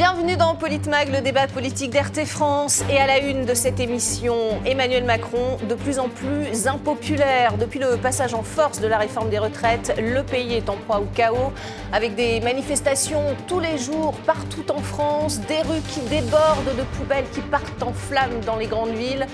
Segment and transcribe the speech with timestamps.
[0.00, 2.82] Bienvenue dans Politmag, le débat politique d'RT France.
[2.88, 4.34] Et à la une de cette émission,
[4.64, 7.58] Emmanuel Macron, de plus en plus impopulaire.
[7.58, 11.00] Depuis le passage en force de la réforme des retraites, le pays est en proie
[11.00, 11.52] au chaos,
[11.92, 17.28] avec des manifestations tous les jours partout en France, des rues qui débordent de poubelles
[17.30, 19.26] qui partent en flammes dans les grandes villes,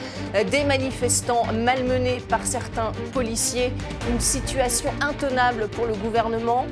[0.50, 3.72] des manifestants malmenés par certains policiers,
[4.10, 6.66] une situation intenable pour le gouvernement.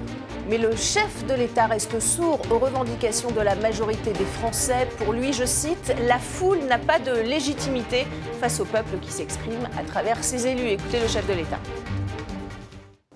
[0.48, 4.86] Mais le chef de l'État reste sourd aux revendications de la majorité des Français.
[4.98, 8.06] Pour lui, je cite, la foule n'a pas de légitimité
[8.40, 10.68] face au peuple qui s'exprime à travers ses élus.
[10.68, 11.58] Écoutez le chef de l'État.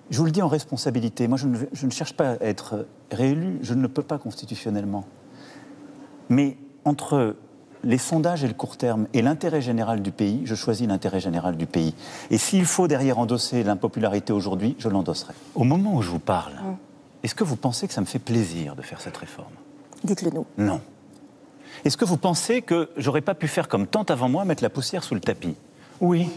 [0.09, 2.87] Je vous le dis en responsabilité, moi je ne, je ne, cherche pas à être
[3.13, 5.05] réélu, je ne le peux pas constitutionnellement.
[6.31, 6.57] Mais
[6.87, 7.37] entre
[7.85, 11.59] les sondages et le court terme et l'intérêt général du pays, je choisis l'intérêt général
[11.59, 11.95] du pays.
[12.31, 15.35] Et s'il faut derrière endosser l'impopularité aujourd'hui, je l'endosserai.
[15.55, 16.88] Au moment où je vous parle, mmh.
[17.23, 19.53] Est-ce que vous pensez que ça me fait plaisir de faire cette réforme?
[20.05, 20.47] Dites-le nous.
[20.57, 20.81] Non.
[21.85, 24.71] Est-ce que vous pensez que j'aurais pas pu faire comme tant avant moi, mettre la
[24.71, 25.57] poussière sous le tapis?
[26.01, 26.29] Oui.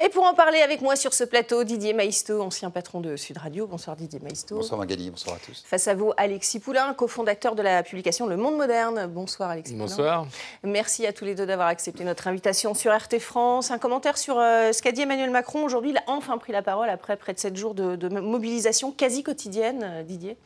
[0.00, 3.38] Et pour en parler avec moi sur ce plateau, Didier Maisto, ancien patron de Sud
[3.38, 3.68] Radio.
[3.68, 4.56] Bonsoir Didier Maisto.
[4.56, 5.62] Bonsoir Magali, bonsoir à tous.
[5.64, 9.06] Face à vous, Alexis Poulain, cofondateur de la publication Le Monde Moderne.
[9.06, 10.24] Bonsoir Alexis Bonsoir.
[10.24, 10.72] Poulain.
[10.72, 13.70] Merci à tous les deux d'avoir accepté notre invitation sur RT France.
[13.70, 15.64] Un commentaire sur euh, ce qu'a dit Emmanuel Macron.
[15.64, 18.90] Aujourd'hui, il a enfin pris la parole après près de 7 jours de, de mobilisation
[18.90, 20.36] quasi quotidienne, euh, Didier.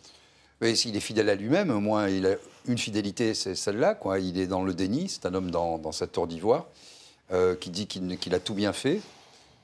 [0.61, 2.35] Oui, s'il est fidèle à lui-même, au moins il a
[2.67, 3.95] une fidélité, c'est celle-là.
[3.95, 4.19] Quoi.
[4.19, 6.67] Il est dans le déni, c'est un homme dans, dans cette tour d'ivoire
[7.33, 9.01] euh, qui dit qu'il qu a tout bien fait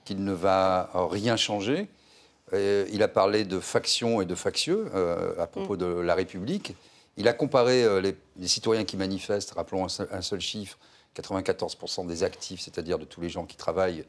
[0.05, 1.89] qu'il ne va rien changer.
[2.53, 5.79] Euh, il a parlé de factions et de factieux euh, à propos mm.
[5.79, 6.77] de la République.
[7.17, 10.79] Il a comparé euh, les, les, citoyens qui manifestent, rappelons un seul, un seul chiffre,
[11.15, 14.05] 94% des actifs, c'est-à-dire de tous les gens qui travaillent,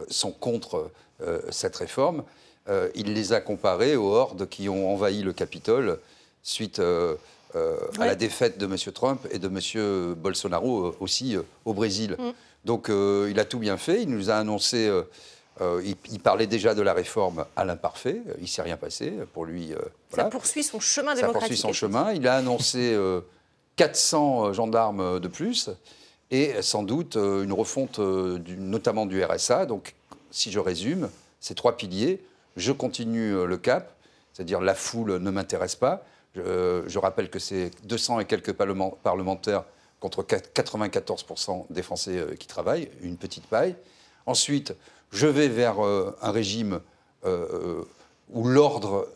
[0.00, 0.90] euh, sont contre
[1.22, 2.24] euh, cette réforme.
[2.68, 5.98] Euh, il les a comparés aux hordes qui ont envahi le Capitole
[6.42, 7.60] suite ouais.
[7.98, 8.76] à la défaite de M.
[8.92, 10.14] Trump et de M.
[10.14, 12.16] Bolsonaro aussi au Brésil.
[12.18, 12.30] Mm.
[12.64, 14.02] Donc il a tout bien fait.
[14.02, 14.90] Il nous a annoncé
[15.60, 18.22] euh, il, il, parlait déjà de la réforme à l'imparfait.
[18.36, 19.12] Il ne s'est rien passé.
[19.32, 19.78] Pour lui, euh,
[20.10, 20.24] voilà.
[20.24, 21.48] Ça poursuit son chemin Ça démocratique.
[21.48, 22.12] poursuit son chemin.
[22.12, 23.20] Il a annoncé euh,
[23.76, 25.70] 400 gendarmes de plus
[26.30, 29.66] et sans doute euh, une refonte du, notamment du RSA.
[29.66, 29.94] Donc,
[30.30, 31.08] si je résume,
[31.40, 32.22] ces trois piliers,
[32.56, 33.94] je continue le cap,
[34.32, 36.04] c'est-à-dire la foule ne m'intéresse pas.
[36.34, 39.64] Je, je, rappelle que c'est 200 et quelques parlementaires
[40.00, 43.74] contre 94% des Français qui travaillent, une petite paille.
[44.26, 44.74] Ensuite,
[45.10, 46.80] je vais vers euh, un régime
[47.24, 47.82] euh,
[48.30, 49.08] où l'ordre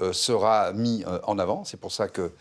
[0.00, 1.64] euh, sera mis en avant.
[1.64, 2.32] C'est pour ça que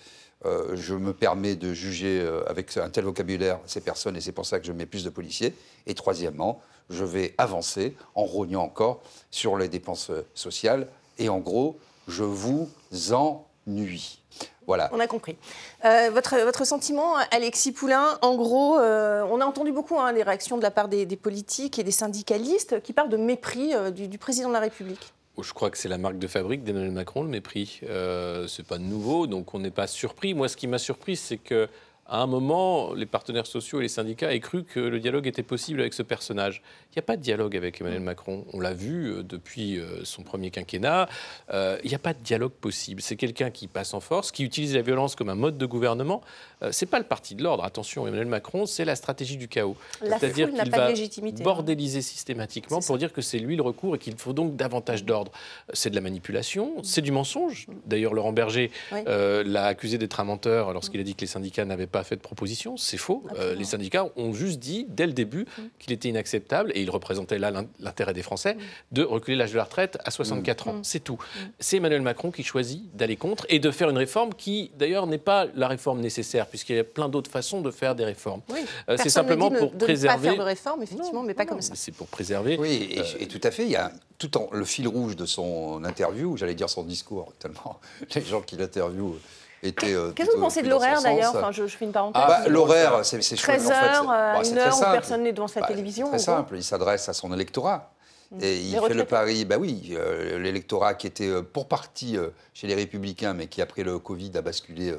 [0.74, 4.62] je me permets de juger avec un tel vocabulaire ces personnes et c'est pour ça
[4.62, 5.53] que je mets plus de policiers.
[5.86, 10.88] Et troisièmement, je vais avancer en rognant encore sur les dépenses sociales.
[11.18, 11.78] Et en gros,
[12.08, 12.69] je vous
[13.12, 14.22] ennuie.
[14.69, 14.88] Voilà.
[14.94, 15.35] On a compris.
[15.84, 20.22] Euh, votre, votre, sentiment, Alexis Poulain, en gros, euh, on a entendu beaucoup hein, les
[20.22, 23.90] réactions de la part des, des, politiques et des syndicalistes qui parlent de mépris euh,
[23.90, 25.12] du, du président de la République.
[25.38, 27.80] Oh, je crois que c'est la marque de fabrique d'Emmanuel Macron, le mépris.
[27.90, 30.35] Euh, c'est pas nouveau, donc on n'est pas surpris.
[30.35, 31.68] Moi, ce qui m'a surpris, c'est que
[32.09, 35.44] à un moment, les partenaires sociaux et les syndicats aient cru que le dialogue était
[35.44, 36.64] possible avec ce personnage.
[36.88, 38.46] Il n'y a pas de dialogue avec Emmanuel Macron.
[38.52, 41.08] On l'a vu euh, depuis euh, son premier quinquennat.
[41.53, 43.02] Euh, il n'y a pas de dialogue possible.
[43.02, 46.22] C'est quelqu'un qui passe en force, qui utilise la violence comme un mode de gouvernement.
[46.62, 47.64] Euh, c'est pas le parti de l'ordre.
[47.64, 49.78] Attention, Emmanuel Macron, c'est la stratégie du chaos.
[50.02, 50.94] C'est-à-dire qu'il va hein.
[51.42, 55.31] bordéliser systématiquement pour dire que c'est lui le recours et qu'il faut donc davantage d'ordre.
[55.74, 57.68] C'est de la manipulation, c'est du mensonge.
[57.86, 59.00] D'ailleurs, Laurent Berger oui.
[59.08, 62.16] euh, l'a accusé d'être un menteur lorsqu'il a dit que les syndicats n'avaient pas fait
[62.16, 62.78] de proposition.
[62.78, 63.24] C'est faux.
[63.38, 65.62] Euh, les syndicats ont juste dit dès le début mmh.
[65.80, 68.60] qu'il était inacceptable, et il représentait là l'intérêt des Français, mmh.
[68.94, 70.70] de reculer l'âge de la retraite à 64 mmh.
[70.70, 70.80] ans.
[70.84, 71.20] C'est tout.
[71.60, 75.18] C'est Emmanuel Macron qui choisit d'aller contre et de faire une réforme qui, d'ailleurs, n'est
[75.18, 78.42] pas la réforme nécessaire, puisqu'il y a plein d'autres façons de faire des réformes.
[78.50, 78.60] Oui.
[78.90, 80.18] Euh, c'est simplement pour de préserver.
[80.18, 81.74] Ne pas faire de réforme, effectivement, non, mais pas non, comme ça.
[81.75, 82.57] C'est pour préserver.
[82.57, 83.04] Oui, et, euh...
[83.19, 83.63] et, tout à fait.
[83.63, 87.34] Il y a tout en, le fil rouge de son interview, j'allais dire son discours,
[87.40, 87.80] tellement
[88.16, 89.18] les gens qui l'interviewent
[89.63, 89.94] était.
[89.94, 92.21] Euh, Qu'est-ce que vous pensez de l'horaire d'ailleurs enfin, je, je, fais une parenthèse.
[92.25, 93.59] Ah, bah, L'horaire, c'est chouette.
[93.59, 96.09] 13 heures, en fait, bah, une heure où personne n'est devant sa bah, télévision.
[96.09, 97.91] Très simple, il s'adresse à son électorat.
[98.31, 98.44] Mmh.
[98.44, 102.29] Et il fait le pari, bah oui, euh, l'électorat qui était euh, pour partie euh,
[102.53, 104.94] chez les Républicains, mais qui après le Covid a basculé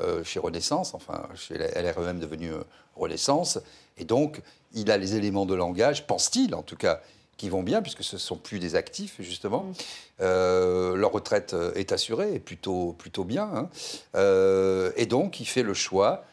[0.00, 2.64] euh, chez Renaissance, enfin chez la LREM devenue euh,
[2.96, 3.58] Renaissance.
[3.98, 4.40] Et donc,
[4.72, 7.02] il a les éléments de langage, pense-t-il en tout cas,
[7.36, 9.64] qui vont bien, puisque ce ne sont plus des actifs, justement.
[9.64, 9.72] Mmh.
[10.20, 13.50] Euh, leur retraite est assurée, et plutôt, plutôt bien.
[13.52, 13.68] Hein.
[14.14, 16.24] Euh, et donc, il fait le choix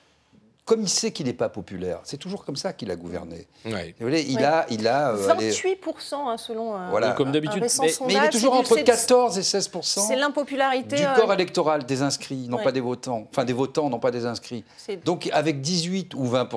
[0.69, 3.48] comme il sait qu'il n'est pas populaire, c'est toujours comme ça qu'il a gouverné.
[3.66, 3.95] Ouais.
[4.00, 7.13] Vous voyez, il a, il a euh, allez, 28% hein, selon un, Voilà.
[7.13, 7.63] Comme d'habitude.
[7.63, 10.98] Mais- mais il est toujours entre du- 14 et 16 C'est l'impopularité.
[10.98, 12.63] du euh, corps électoral des inscrits, non Ouais.
[12.63, 14.63] pas des votants, enfin des votants, non pas des inscrits.
[15.06, 16.48] Donc avec 18 ou 20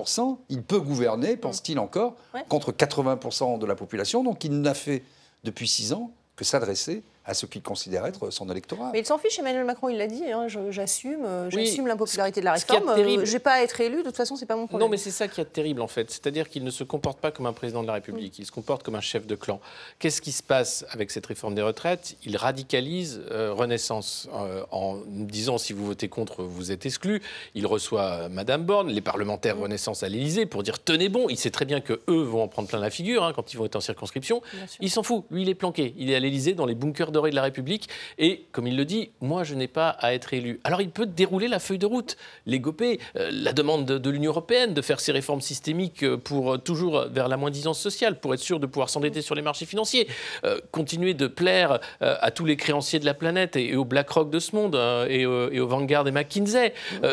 [0.51, 2.45] il peut gouverner, pense-t-il encore, Ouais.
[2.51, 4.23] contre 80 de la population.
[4.23, 5.05] Donc il n'a fait
[5.43, 8.91] depuis 6 ans que s'adresser à ce qu'il considère être son électorat.
[8.93, 11.77] Mais il s'en fiche, Emmanuel Macron, il l'a dit, hein, je- j'assume, euh, Oui.
[11.87, 12.95] l'impopularité de la réforme.
[12.95, 14.87] terrible- euh, J'ai pas à être élu, de toute façon, c'est pas mon problème.
[14.87, 16.11] Non, mais c'est ça qui est terrible en fait.
[16.11, 18.83] C'est-à-dire qu'il ne se comporte pas comme un président de la République, il se comporte
[18.83, 19.61] comme un chef de clan.
[19.99, 22.17] Qu'est-ce qui se passe avec cette réforme des retraites?
[22.25, 27.23] Il radicalise euh, Renaissance euh, en disant si vous votez contre, vous êtes exclu.
[27.55, 31.29] Il reçoit Madame Borne, les parlementaires Renaissance à l'Élysée pour dire tenez bon.
[31.29, 33.57] Il sait très bien que eux vont en prendre plein la figure hein, quand ils
[33.59, 34.43] vont être en circonscription.
[34.81, 35.25] Il s'en fout.
[35.31, 35.95] Lui, il est planqué.
[35.99, 37.89] Il est à l'Élysée dans les bunkers dorés de la République.
[38.19, 40.61] Et comme il le dit, moi, je n'ai pas à être élu.
[40.65, 42.17] Alors, il peut dérouler la feuille de route,
[42.47, 46.17] les goper, euh, la demande de, de l'Union européenne de faire ces réformes systémiques euh,
[46.17, 49.43] pour euh, toujours vers la moins-disance sociale, pour être sûr de pouvoir s'endetter sur les
[49.43, 50.09] marchés financiers,
[50.45, 54.31] euh, continuer de plaire à tous les créanciers de la planète et, et aux BlackRock
[54.31, 54.75] de ce monde
[55.09, 56.73] et, et aux Vanguard et McKinsey.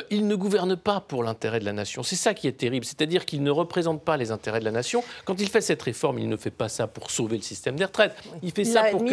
[0.10, 2.04] Il ne gouverne pas pour l'intérêt de la nation.
[2.04, 2.86] C'est ça qui est terrible.
[2.86, 5.04] C'est-à-dire qu'il ne représente pas les intérêts de la nation.
[5.25, 7.86] Quand il fait cette réforme, il ne fait pas ça pour sauver le système des
[7.86, 8.16] retraites.
[8.44, 9.04] Il fait Il ça pour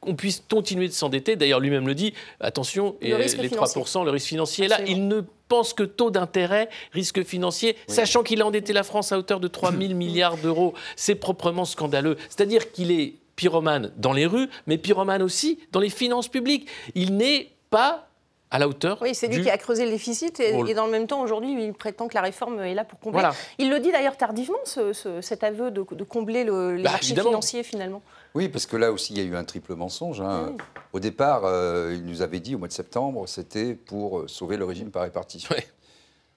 [0.00, 1.36] qu'on puisse continuer de s'endetter.
[1.36, 3.82] D'ailleurs, lui-même le dit, attention, Le et les financier.
[3.82, 8.42] 3%, le risque financier, là, il ne pense que taux d'intérêt, risque financier, sachant qu'il
[8.42, 10.74] a endetté la France à hauteur de 3 000 milliards d'euros.
[10.96, 12.16] C'est proprement scandaleux.
[12.28, 16.68] C'est-à-dire qu'il est pyromane dans les rues, mais pyromane aussi dans les finances publiques.
[16.94, 18.05] Il n'est pas
[18.50, 20.92] à la hauteur Oui, c'est lui du qui a creusé le déficit et, dans le
[20.92, 23.20] même temps, aujourd'hui, il prétend que la réforme est là pour combler.
[23.20, 23.34] Voilà.
[23.58, 26.92] Il le dit d'ailleurs tardivement, ce- ce- cet aveu de, de combler le- les Bah,
[26.92, 27.30] marchés évidemment.
[27.30, 28.02] financiers finalement.
[28.34, 30.20] Oui, parce que là aussi, il y a eu un triple mensonge.
[30.20, 30.50] hein.
[30.52, 30.56] Oui.
[30.92, 34.56] Au départ, euh, il nous avait dit au mois de septembre, c'était pour euh, sauver
[34.56, 35.54] le régime par répartition.
[35.54, 35.66] Ouais.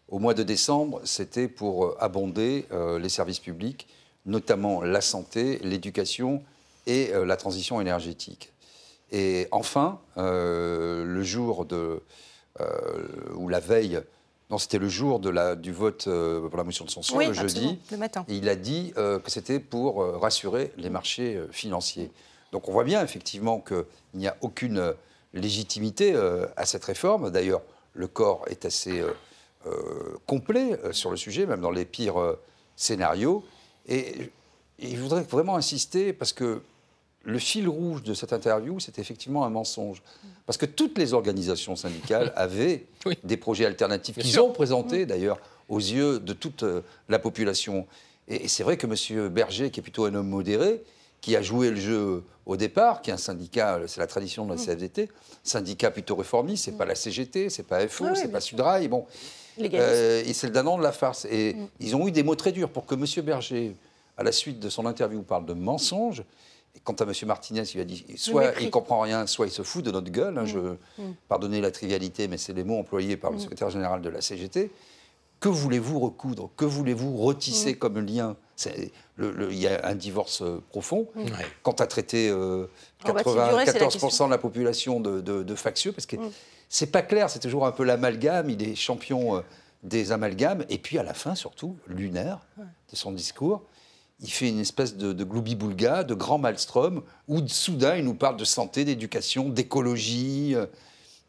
[0.07, 3.87] Au mois de décembre, c'était pour euh, abonder euh, les services publics,
[4.25, 6.41] notamment la santé, l'éducation
[6.87, 8.51] et euh, la transition énergétique.
[9.11, 12.01] Et enfin, euh, le jour de,
[12.59, 14.01] euh, ou la veille,
[14.49, 17.27] non, c'était le jour de la, du vote euh, pour la motion de censure, Oui,
[17.27, 18.25] le jeudi, le matin.
[18.27, 22.11] et il a dit que c'était pour rassurer les marchés financiers.
[22.51, 23.85] Donc on voit bien effectivement qu'il
[24.15, 24.93] n'y a aucune
[25.33, 26.15] légitimité
[26.57, 27.29] à cette réforme.
[27.29, 27.61] D'ailleurs,
[27.93, 29.03] le corps est assez
[30.25, 32.35] complet sur le sujet, même dans les pires
[32.75, 33.43] scénarios.
[33.87, 34.31] Et,
[34.79, 36.61] et je voudrais vraiment insister parce que
[37.25, 40.01] le fil rouge de cette interview, c'est effectivement un mensonge.
[40.45, 43.17] Parce que toutes les organisations syndicales avaient Oui.
[43.23, 47.85] des projets alternatifs qu'ils ont présentés d'ailleurs aux yeux de toute euh, la population.
[48.27, 49.29] Et, c'est vrai que M.
[49.29, 50.81] Berger, qui est plutôt un homme modéré,
[51.21, 54.51] qui a joué le jeu au départ, qui est un syndicat, c'est la tradition de
[54.51, 55.09] la CFDT,
[55.43, 58.39] syndicat plutôt réformiste, c'est pas la CGT, c'est pas FO, oui, c'est pas.
[58.39, 59.05] Sudrail, bon.
[59.61, 61.25] Euh, et c'est le dindon de la farce.
[61.29, 61.67] Et Mm.
[61.81, 63.05] ils ont eu des mots très durs pour que M.
[63.25, 63.75] Berger,
[64.17, 66.23] à la suite de son interview, parle de mensonges.
[66.75, 67.11] Et quant à M.
[67.25, 70.37] Martinez, il a dit soit il comprend rien, soit il se fout de notre gueule.
[70.37, 70.57] hein, je,
[70.97, 71.13] Mm.
[71.27, 74.71] Pardonnez la trivialité, mais c'est les mots employés par le secrétaire général de la CGT.
[75.39, 76.49] Que voulez-vous recoudre?
[76.57, 77.75] Que voulez-vous retisser Mm.
[77.77, 78.35] comme lien?
[79.19, 81.07] Il y a un divorce euh, profond.
[81.63, 82.67] Quand à traiter euh,
[83.05, 86.17] On va figurer, c'est la 94% de la population de, de- de factieux, parce que
[86.67, 89.41] c'est pas clair, c'est toujours un peu l'amalgame, il est champion euh,
[89.83, 93.63] des amalgames, et puis à la fin, surtout, lunaire de son discours,
[94.21, 98.37] il fait une espèce de, de gloubi-boulga, de grand maelstrom, où soudain il nous parle
[98.37, 100.65] de santé, d'éducation, d'écologie, euh,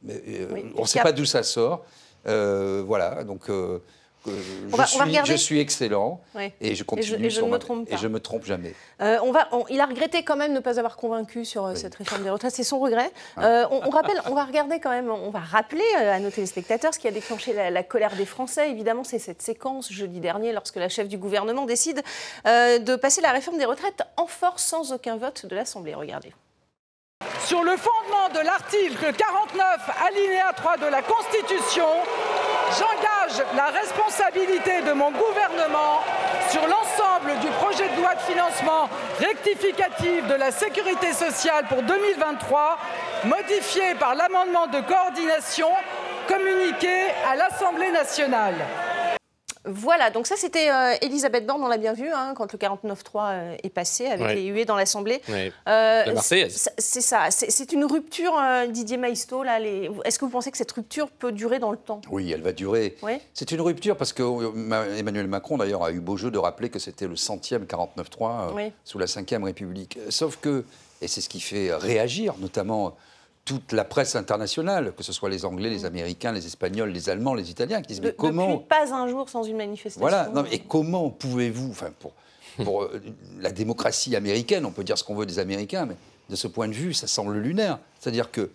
[0.09, 1.85] euh, Oui, on ne sait pas d'où ça sort.
[2.27, 3.79] Euh, voilà, donc euh,
[4.27, 5.31] je, On va- on va suis, regarder.
[5.33, 6.53] je suis excellent, Ouais.
[6.61, 7.97] et je continue et je sur ne ma- me trompe et pas.
[7.97, 8.75] je me trompe jamais.
[9.01, 11.65] Euh, on va, on- il a regretté quand même de ne pas avoir convaincu sur
[11.67, 12.53] euh, cette réforme des retraites.
[12.55, 13.11] C'est son regret.
[13.39, 16.93] Euh, on, on rappelle, on va regarder quand même, on va rappeler à nos téléspectateurs
[16.93, 18.71] ce qui a déclenché la, la colère des Français.
[18.71, 22.03] Évidemment, c'est cette séquence jeudi dernier lorsque la chef du gouvernement décide
[22.47, 25.95] euh, de passer la réforme des retraites en force sans aucun vote de l'Assemblée.
[25.95, 26.33] Regardez.
[27.45, 31.85] Sur le fondement de l'article 49, alinéa 3 de la Constitution,
[32.79, 36.01] j'engage la responsabilité de mon gouvernement
[36.51, 42.79] sur l'ensemble du projet de loi de financement rectificatif de la sécurité sociale pour 2023,
[43.25, 45.69] modifié par l'amendement de coordination
[46.29, 48.55] communiqué à l'Assemblée nationale.
[49.67, 52.97] Voilà, donc ça c'était euh, Elisabeth Borne, on l'a bien vu, hein, quand le 49.3
[53.33, 54.35] euh, est passé avec Ouais.
[54.35, 55.21] les huées dans l'Assemblée.
[55.29, 55.53] Ouais.
[55.69, 56.71] Euh, La Marseillaise.
[56.79, 59.43] c'est- ça, c'est une rupture, euh, Didier Maisto.
[59.43, 62.01] là, les- Est-ce que vous pensez que cette rupture peut durer dans le temps?
[62.11, 62.97] Oui, elle va durer.
[63.03, 63.19] Oui.
[63.35, 64.23] C'est une rupture parce que
[64.55, 68.49] Ma- Emmanuel Macron, d'ailleurs, a eu beau jeu de rappeler que c'était le centième 49-3
[68.49, 68.73] euh, Oui.
[68.85, 69.99] sous la Ve République.
[70.09, 70.65] Sauf que,
[71.03, 72.97] et c'est ce qui fait réagir, notamment
[73.45, 77.35] toute la presse internationale, que ce soit les Anglais, les Américains, les Espagnols, les Allemands,
[77.35, 80.01] les Italiens, qui disent De- mais comment Depuis pas un jour sans une manifestation.
[80.01, 80.29] voilà.
[80.29, 82.13] Non, et comment pouvez-vous, enfin, pour,
[82.65, 83.01] pour euh,
[83.41, 85.97] la démocratie américaine, on peut dire ce qu'on veut des Américains, mais
[86.29, 87.79] de ce point de vue, ça semble lunaire.
[87.99, 88.51] C'est-à-dire que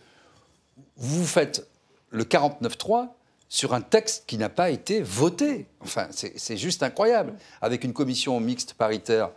[0.97, 1.67] vous faites
[2.11, 3.07] le 49-3
[3.49, 5.65] sur un texte qui n'a pas été voté.
[5.81, 7.33] Enfin, c'est c'est juste incroyable.
[7.61, 9.31] Avec une commission mixte paritaire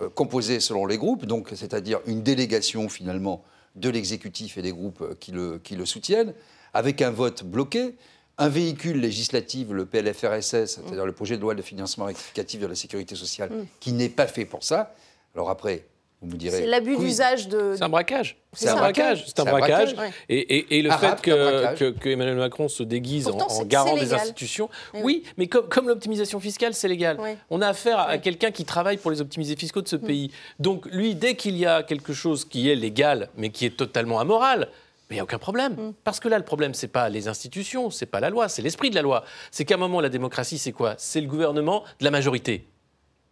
[0.00, 3.42] euh, composée selon les groupes, donc c'est-à-dire une délégation finalement
[3.74, 6.34] de l'exécutif et des groupes euh, qui le, qui le soutiennent,
[6.74, 7.96] avec un vote bloqué,
[8.38, 12.74] un véhicule législatif, le PLFRSS, c'est-à-dire le projet de loi de financement rectificatif de la
[12.74, 14.94] sécurité sociale, qui n'est pas fait pour ça.
[15.34, 15.84] Alors après,
[16.22, 16.58] vous me direz...
[16.58, 17.74] C'est l'abus d'usage de.
[17.76, 18.36] C'est un braquage.
[18.52, 19.24] C'est un braquage.
[19.26, 19.94] C'est un braquage.
[19.94, 20.14] braquage.
[20.28, 21.78] Et, et- et le Arabe, fait que, braquage.
[21.78, 25.00] que- que Emmanuel Macron se déguise en, Pourtant, en c'est- garant des institutions, oui.
[25.02, 27.16] oui, mais comme, comme l'optimisation fiscale, c'est légal.
[27.20, 27.30] Oui.
[27.50, 30.30] On a affaire à quelqu'un qui travaille pour les optimisés fiscaux de ce pays.
[30.60, 34.20] Donc lui, dès qu'il y a quelque chose qui est légal, mais qui est totalement
[34.20, 34.68] amoral,
[35.10, 35.72] mais il n'y a aucun problème.
[35.72, 35.92] Mm.
[36.04, 38.90] Parce que là, le problème, c'est pas les institutions, c'est pas la loi, c'est l'esprit
[38.90, 39.24] de la loi.
[39.50, 40.94] C'est qu'à un moment, la démocratie, c'est quoi?
[40.98, 42.66] C'est le gouvernement de la majorité.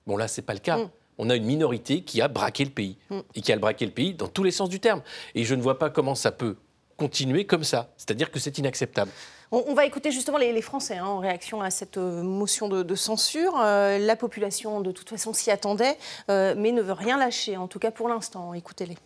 [0.07, 0.79] Bon, là, c'est pas le cas.
[0.79, 0.91] Mm.
[1.23, 2.97] On a une minorité qui a braqué le pays.
[3.35, 5.03] Et qui a braqué le pays dans tous les sens du terme.
[5.35, 6.57] Et je ne vois pas comment ça peut
[6.97, 7.91] continuer comme ça.
[7.99, 9.11] C'est-à-dire que c'est inacceptable.
[9.53, 12.95] On, va écouter justement les, Français hein, en réaction à cette euh, motion de, de
[12.95, 13.59] censure.
[13.61, 15.99] Euh, la population, de toute façon, s'y attendait,
[16.31, 18.55] euh, mais ne veut rien lâcher, en tout cas pour l'instant.
[18.55, 18.97] Écoutez-les.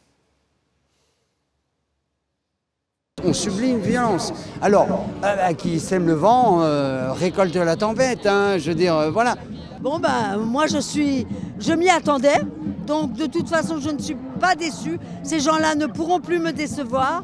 [3.26, 4.32] On subit une violence.
[4.60, 4.86] Alors,
[5.24, 8.26] euh, bah, qui sème le vent, euh, récolte la tempête.
[8.26, 9.36] hein, je veux dire, euh, voilà.
[9.80, 11.26] Bon ben moi je suis,
[11.58, 12.40] je m'y attendais,
[12.86, 14.98] donc de toute façon je ne suis pas déçue.
[15.22, 17.22] Ces gens-là ne pourront plus me décevoir.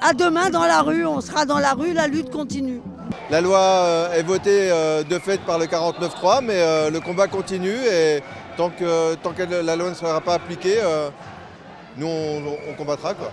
[0.00, 2.80] À demain dans la rue, on sera dans la rue, la lutte continue.
[3.30, 7.28] La loi euh, est votée euh, de fait par le 49-3, mais euh, le combat
[7.28, 8.20] continue et
[8.56, 11.08] tant que, tant que la loi ne sera pas appliquée, euh,
[11.96, 13.14] nous on, on combattra.
[13.14, 13.30] Quoi.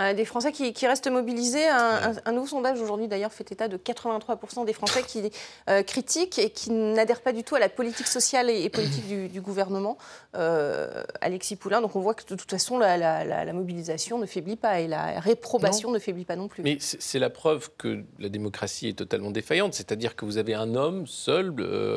[0.00, 1.68] Euh, des Français qui, qui restent mobilisés.
[1.68, 5.30] Un, un- un nouveau sondage aujourd'hui, d'ailleurs, fait état de 83% des Français qui
[5.68, 9.06] euh, critiquent et qui n'adhèrent pas du tout à la politique sociale et, et politique
[9.06, 9.98] du, du gouvernement.
[10.36, 14.18] Euh, Alexis Poulain, donc on voit que de toute façon, la, la- la- la mobilisation
[14.18, 16.62] ne faiblit pas et la réprobation ne faiblit pas non plus.
[16.62, 19.74] Mais c'est la preuve que la démocratie est totalement défaillante.
[19.74, 21.54] C'est-à-dire que vous avez un homme seul,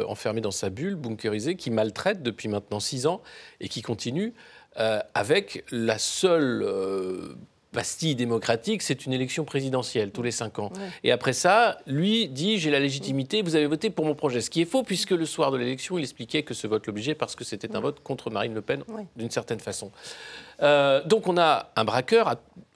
[0.07, 3.22] enfermé dans sa bulle, bunkerisé, qui maltraite depuis maintenant six ans
[3.62, 4.33] et qui continue
[4.79, 6.63] euh, avec la seule.
[6.65, 7.36] euh,
[7.74, 10.72] Pastille démocratique, c'est une élection présidentielle tous les cinq ans.
[11.03, 14.39] Et après ça, lui dit j'ai la légitimité, vous avez voté pour mon projet.
[14.39, 17.15] Ce qui est faux, puisque le soir de l'élection, il expliquait que ce vote l'obligeait
[17.15, 19.06] parce que c'était un vote contre Marine Le Pen, Ouais.
[19.18, 19.92] d'une certaine façon.
[20.62, 22.36] Euh, donc on a un braqueur, à-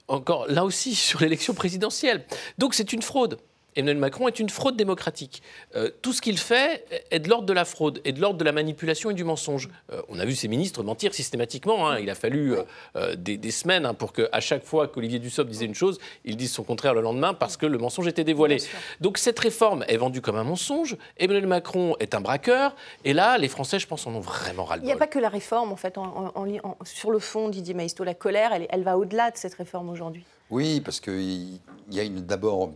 [0.09, 2.25] encore là aussi, sur l'élection présidentielle.
[2.57, 3.37] Donc c'est une fraude.
[3.77, 5.41] Emmanuel Macron est une fraude démocratique.
[5.75, 8.43] Euh, tout ce qu'il fait est de l'ordre de la fraude, et de l'ordre de
[8.43, 9.69] la manipulation et du mensonge.
[9.93, 11.87] Euh, on a vu ces ministres mentir systématiquement.
[11.89, 11.99] hein.
[11.99, 12.55] Il a fallu
[12.95, 16.35] euh, des, des semaines hein, pour qu'à chaque fois qu'Olivier Dussopt disait une chose, il
[16.35, 18.57] dise son contraire le lendemain parce que le mensonge était dévoilé.
[18.99, 20.97] Donc cette réforme est vendue comme un mensonge.
[21.17, 22.75] Emmanuel Macron est un braqueur.
[23.05, 24.87] Et là, les Français, je pense, en ont vraiment Il ras-le-bol.
[24.87, 27.19] n'y a pas que la réforme, en fait, en- en- en li- en- sur le
[27.19, 28.03] fond, Didier Maisto.
[28.03, 30.23] La colère, elle, est- elle va au-delà de cette réforme aujourd'hui.
[30.49, 31.59] Oui, parce qu'il
[31.91, 32.71] y a d'abord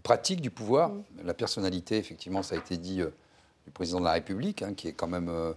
[0.00, 0.92] pratique du pouvoir,
[1.24, 3.10] la personnalité, effectivement, ça a été dit, euh,
[3.66, 5.52] du président de la République, hein, qui est quand même, euh,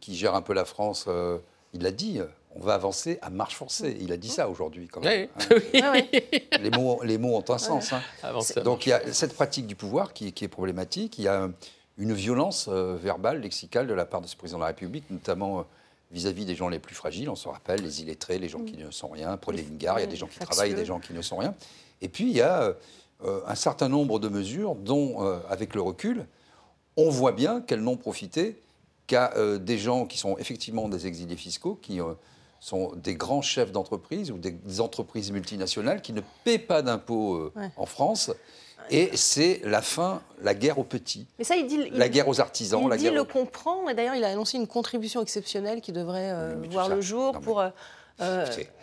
[0.00, 1.04] qui gère un peu la France.
[1.08, 1.38] euh,
[1.72, 2.20] il l'a dit,
[2.54, 3.98] on va avancer à marche forcée.
[4.00, 5.28] Il a dit ça aujourd'hui, quand même.
[5.50, 5.92] Oui, hein.
[6.62, 7.92] Les, mots, les mots ont un sens.
[7.92, 8.00] hein.
[8.64, 11.18] Donc il y a cette pratique du pouvoir qui, qui est problématique.
[11.18, 11.50] Il y a
[11.98, 15.58] une violence euh, verbale, lexicale de la part de ce président de la République, notamment
[15.58, 15.62] euh,
[16.12, 17.28] vis-à-vis des gens les plus fragiles.
[17.28, 19.36] On se rappelle, les illettrés, les gens qui ne sont rien.
[19.36, 21.36] Prenez une gare, il y a des gens qui travaillent, des gens qui ne sont
[21.36, 21.54] rien.
[22.00, 22.74] Et puis il y a
[23.24, 26.26] euh, un certain nombre de mesures dont, euh, avec le recul,
[26.96, 28.60] on voit bien qu'elles n'ont profité
[29.06, 32.00] qu'à euh, des gens qui sont effectivement des exilés fiscaux, qui
[32.60, 37.50] sont des grands chefs d'entreprise ou des, des entreprises multinationales qui ne paient pas d'impôts
[37.54, 37.70] Ouais.
[37.76, 38.30] en France.
[38.90, 42.28] Et c'est la fin, la guerre aux petits, Mais ça, il dit, il- la guerre
[42.28, 43.24] aux artisans, il la dit guerre le aux...
[43.24, 43.88] comprend.
[43.88, 47.32] Et d'ailleurs, il a annoncé une contribution exceptionnelle qui devrait euh, voir ça- le jour
[47.34, 47.70] non, pour euh,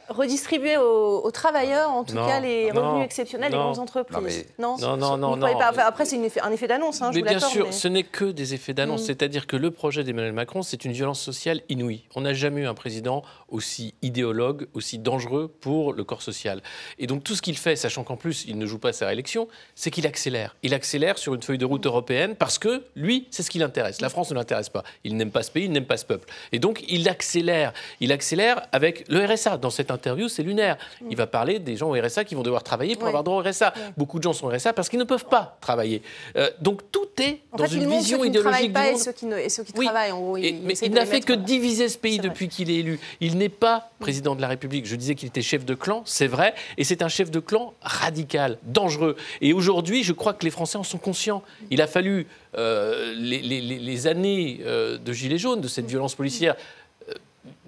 [0.10, 4.46] redistribuer aux, aux travailleurs, en tout Non, cas, les non, revenus exceptionnels des grandes entreprises.
[4.60, 5.60] Non, Non, non, non, Vous croyez non.
[5.60, 7.88] pas Enfin, Après, c'est un effet d'annonce, hein, je mais vous bien sûr, mais- ce
[7.88, 9.04] n'est que des effets d'annonce.
[9.04, 9.06] Mm.
[9.06, 12.04] C'est-à-dire que le projet d'Emmanuel Macron, c'est une violence sociale inouïe.
[12.16, 16.62] On n'a jamais eu un président aussi idéologue, aussi dangereux pour le corps social.
[17.00, 19.48] Et donc tout ce qu'il fait, sachant qu'en plus il ne joue pas sa réélection,
[19.76, 20.56] c'est qu'il accélère.
[20.64, 24.02] Il accélère sur une feuille de route européenne parce que lui, c'est ce qui l'intéresse.
[24.02, 24.84] La France ne l'intéresse pas.
[25.06, 26.28] Il n'aime pas ce pays, il n'aime pas ce peuple.
[26.52, 27.72] Et donc il accélère.
[28.00, 30.78] Il accélère avec le RSA, dans cette interview, c'est lunaire.
[31.10, 33.10] Il va parler des gens au RSA qui vont devoir travailler pour Ouais.
[33.10, 33.74] avoir droit au RSA.
[33.98, 36.02] Beaucoup de gens sont au RSA parce qu'ils ne peuvent pas travailler.
[36.36, 38.90] Euh, donc tout est En dans fait, une vision ceux qui ne travaillent idéologique pas
[38.90, 39.86] du et ceux qui, ne- et ceux qui Oui.
[39.86, 40.12] travaillent.
[40.12, 43.00] En gros, il, mais n'a fait que diviser ce pays depuis qu'il est élu.
[43.22, 44.86] Il n'est pas président de la République.
[44.86, 47.74] Je disais qu'il était chef de clan, c'est vrai, et c'est un chef de clan
[47.82, 49.16] radical, dangereux.
[49.42, 51.44] Et aujourd'hui, je crois que les Français en sont conscients.
[51.70, 55.86] Il a fallu euh, les, les- les- les années euh, de Gilets jaunes, de cette
[55.88, 56.56] violence policière,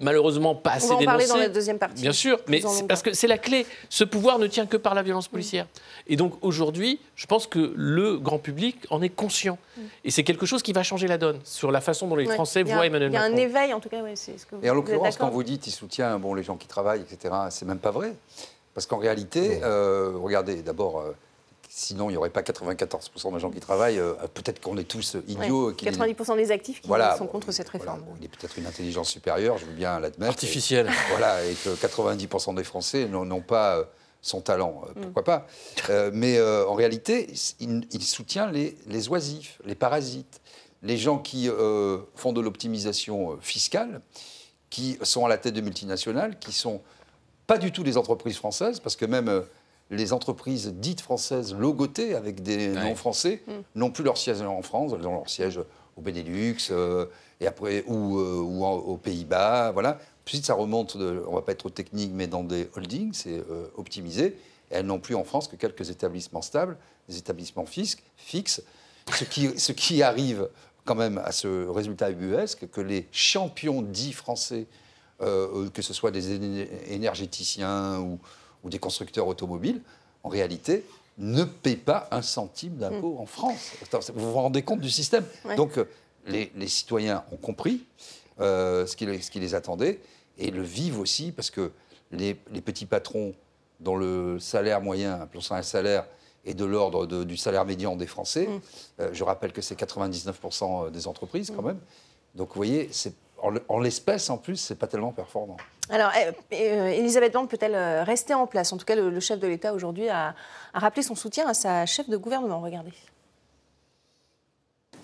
[0.00, 2.02] malheureusement pas On assez va en parler dans la deuxième partie.
[2.02, 3.66] Bien sûr, mais parce que c'est la clé.
[3.88, 5.66] Ce pouvoir ne tient que par la violence policière.
[6.06, 9.58] Et donc aujourd'hui, je pense que le grand public en est conscient.
[10.04, 12.34] Et c'est quelque chose qui va changer la donne sur la façon dont les Ouais.
[12.34, 13.42] Français voient Emmanuel Il y a un Macron.
[13.44, 15.70] éveil, en tout cas, ouais, ce que vous Et en l'occurrence, quand vous dites il
[15.70, 18.14] soutient bon, les gens qui travaillent, etc., c'est même pas vrai.
[18.74, 21.12] Parce qu'en réalité, euh, regardez, d'abord, euh,
[21.78, 23.98] sinon il n'y aurait pas 94% des gens qui travaillent.
[23.98, 25.68] euh, Peut-être qu'on est tous idiots.
[25.68, 28.00] Ouais, qu'il- 90% des actifs qui Voilà, sont bon, contre cette voilà, réforme.
[28.08, 30.30] bon, il est peut-être une intelligence supérieure, je veux bien l'admettre.
[30.30, 30.86] Artificielle.
[30.86, 33.84] Et, voilà, et que 90% des Français n'ont pas euh,
[34.22, 34.80] son talent.
[34.94, 34.98] Mm.
[34.98, 35.46] Euh, Pourquoi pas
[35.90, 37.30] Euh, Mais euh, en réalité,
[37.60, 40.40] il, il soutient les, les oisifs, les parasites,
[40.82, 44.00] les gens qui euh, font de l'optimisation fiscale,
[44.70, 46.80] qui sont à la tête de multinationales, qui sont
[47.46, 49.42] pas du tout des entreprises françaises, parce que même euh,
[49.90, 52.84] les entreprises dites françaises logotées avec des Ouais.
[52.84, 53.52] noms français Mm.
[53.76, 55.60] n'ont plus leur siège en France, elles ont leur siège
[55.96, 57.06] au Benelux euh,
[57.40, 59.70] et après, ou, euh, ou en- aux Pays-Bas.
[59.72, 59.98] Voilà.
[60.26, 63.12] Ensuite, ça remonte, de, on ne va pas être trop technique, mais dans des holdings,
[63.12, 64.36] c'est euh, optimisé.
[64.70, 66.76] Et elles n'ont plus en France que quelques établissements stables,
[67.08, 68.62] des établissements fisc- fixes,
[69.14, 70.48] ce qui, ce qui arrive
[70.84, 74.66] quand même à ce résultat ubuesque que les champions dits français,
[75.22, 78.18] euh, que ce soit des éner- énergéticiens ou,
[78.66, 79.80] ou des constructeurs automobiles,
[80.24, 80.84] en réalité,
[81.18, 83.72] ne paient pas un centime d'impôt en France.
[84.14, 85.24] Vous vous rendez compte du système?
[85.44, 85.54] Ouais.
[85.54, 85.84] Donc, euh,
[86.26, 87.84] les, les citoyens ont compris
[88.40, 90.00] euh, ce, qui, les- ce qui les attendait
[90.36, 91.70] et le vivent aussi parce que
[92.10, 93.34] les, les petits patrons
[93.80, 96.04] dont le salaire moyen, appelons ça un salaire,
[96.44, 98.48] est de l'ordre du salaire médian des Français,
[99.00, 101.78] euh, je rappelle que c'est 99% des entreprises quand même.
[102.34, 102.90] Donc, vous voyez,
[103.68, 105.56] en l'espèce, en plus, c'est pas tellement performant.
[105.88, 108.72] Alors, euh, euh, Elisabeth Borne peut-elle euh, rester en place?
[108.72, 110.34] En tout cas, le, chef de l'État aujourd'hui a,
[110.74, 112.60] a rappelé son soutien à sa chef de gouvernement.
[112.60, 112.92] Regardez.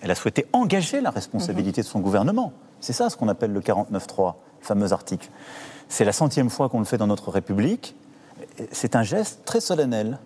[0.01, 2.51] Elle a souhaité engager la responsabilité de son gouvernement.
[2.81, 5.29] C'est ça ce qu'on appelle le 49.3, le fameux article.
[5.87, 7.95] C'est la centième fois qu'on le fait dans notre République.
[8.71, 10.19] C'est un geste très solennel.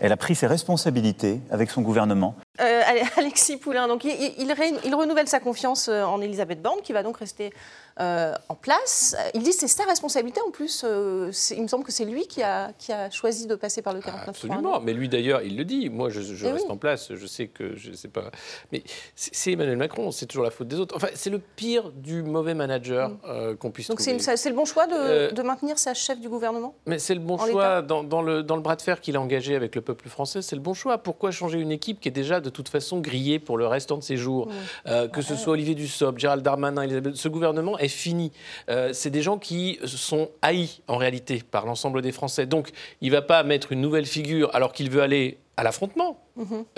[0.00, 2.34] Elle a pris ses responsabilités avec son gouvernement.
[2.60, 2.79] Euh,
[3.16, 6.80] Alexis Poulain, donc il, il- il ré- il renouvelle sa confiance euh, en Elisabeth Borne,
[6.82, 7.52] qui va donc rester
[8.00, 9.14] euh, en place.
[9.18, 10.82] Euh, Il dit que c'est sa responsabilité en plus.
[10.84, 13.92] euh, il me semble que c'est lui qui a, qui a choisi de passer par
[13.92, 15.90] le 49 Absolument, mais lui d'ailleurs, il le dit.
[15.90, 16.72] Moi, je, je Eh reste oui.
[16.72, 17.12] en place.
[17.14, 18.30] Je sais que je sais pas,
[18.72, 18.82] mais
[19.16, 20.10] c'est Emmanuel Macron.
[20.12, 20.96] C'est toujours la faute des autres.
[20.96, 23.92] Enfin, c'est le pire du mauvais manager euh, qu'on puisse Mm.
[23.92, 24.30] Donc c'est trouver.
[24.32, 27.20] une- c'est le bon choix de, de maintenir sa chef du gouvernement Mais c'est le
[27.20, 29.80] bon choix dans, dans le, dans le bras de fer qu'il a engagé avec le
[29.80, 30.42] peuple français.
[30.42, 30.98] C'est le bon choix.
[30.98, 34.02] Pourquoi changer une équipe qui est déjà de toute façon grillée pour le restant de
[34.02, 34.48] ses jours
[34.86, 38.32] Euh, Que ce soit Olivier Dussopt, Gérald Darmanin, Elisabeth, ce gouvernement est fini.
[38.68, 42.46] Euh, c'est des gens qui sont haïs en réalité par l'ensemble des Français.
[42.46, 46.24] Donc il ne va pas mettre une nouvelle figure alors qu'il veut aller à l'affrontement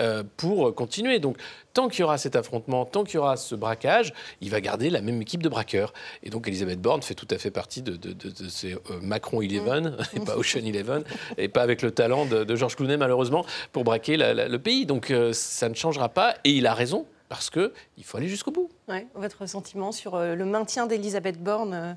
[0.01, 1.19] euh, pour continuer.
[1.19, 1.37] Donc,
[1.73, 4.89] tant qu'il y aura cet affrontement, tant qu'il y aura ce braquage, il va garder
[4.89, 5.93] la même équipe de braqueurs.
[6.21, 8.77] Et donc, Elisabeth Borne fait tout à fait partie de, de- de- de ces euh,
[9.01, 11.03] Macron Eleven, et pas Ocean Eleven,
[11.37, 14.85] et pas avec le talent de, Georges Clooney, malheureusement, pour braquer la- la- le pays.
[14.85, 16.35] Donc, euh, ça ne changera pas.
[16.43, 17.71] Et il a raison, parce qu'il
[18.03, 18.69] faut aller jusqu'au bout.
[18.89, 21.95] Ouais, Votre sentiment sur le maintien d'Elisabeth Borne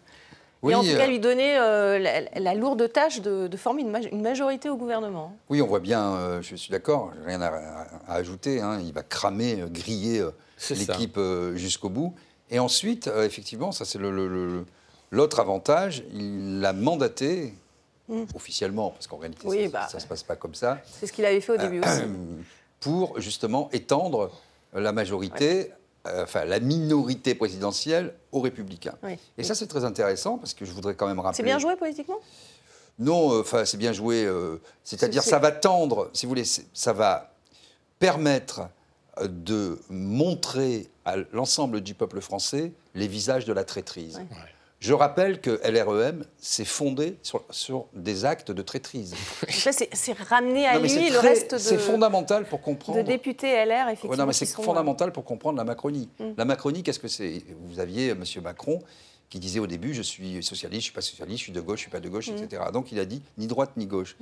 [0.67, 3.57] Oui, et en tout euh, cas lui donner euh, la, la lourde tâche de, de
[3.57, 5.37] former une, maj- une majorité au gouvernement.
[5.49, 8.61] Oui, on voit bien, euh, je suis d'accord, rien à, ajouter.
[8.61, 10.31] hein, il va cramer, euh, griller euh,
[10.71, 12.15] l'équipe euh, jusqu'au bout.
[12.51, 14.65] Et ensuite, euh, effectivement, ça c'est le- le- le-
[15.11, 17.55] l'autre avantage, il l'a mandaté
[18.35, 19.47] officiellement, parce qu'en réalité.
[19.49, 19.89] Oui, ça bah.
[19.95, 22.03] ne se passe pas comme ça, C'est ce qu'il avait fait au début aussi.
[22.81, 24.31] pour justement étendre
[24.75, 25.75] la majorité, euh,
[26.23, 28.95] enfin la minorité présidentielle aux républicains.
[29.03, 29.19] Oui.
[29.39, 31.37] Et ça, c'est très intéressant, parce que je voudrais quand même rappeler...
[31.37, 32.19] C'est bien joué politiquement?
[32.99, 34.25] Non, euh, enfin, c'est bien joué.
[34.25, 37.33] euh, C'est-à-dire, C'est- ça va tendre, si vous voulez, ça va
[37.99, 38.63] permettre
[39.19, 44.17] euh, de montrer à l'ensemble du peuple français les visages de la traîtrise.
[44.17, 44.27] Ouais.
[44.79, 49.15] Je rappelle que LREM s'est fondé sur, sur des actes de traîtrise.
[49.49, 53.03] C'est c'est ramener à Non, lui le très- reste de, C'est fondamental pour de comprendre.
[53.03, 54.11] députés LR, effectivement.
[54.11, 56.11] Ouais, non, mais c'est euh, fondamental pour comprendre la Macronie.
[56.21, 56.25] Mm.
[56.37, 57.43] La Macronie, qu'est-ce que c'est?
[57.65, 58.23] Vous aviez M.
[58.43, 58.81] Macron
[59.31, 61.61] qui disait au début Je suis socialiste, je ne suis pas socialiste, je suis de
[61.61, 62.13] gauche, je ne suis pas de Mm.
[62.13, 62.63] gauche, etc.
[62.73, 64.17] Donc il a dit ni droite ni gauche.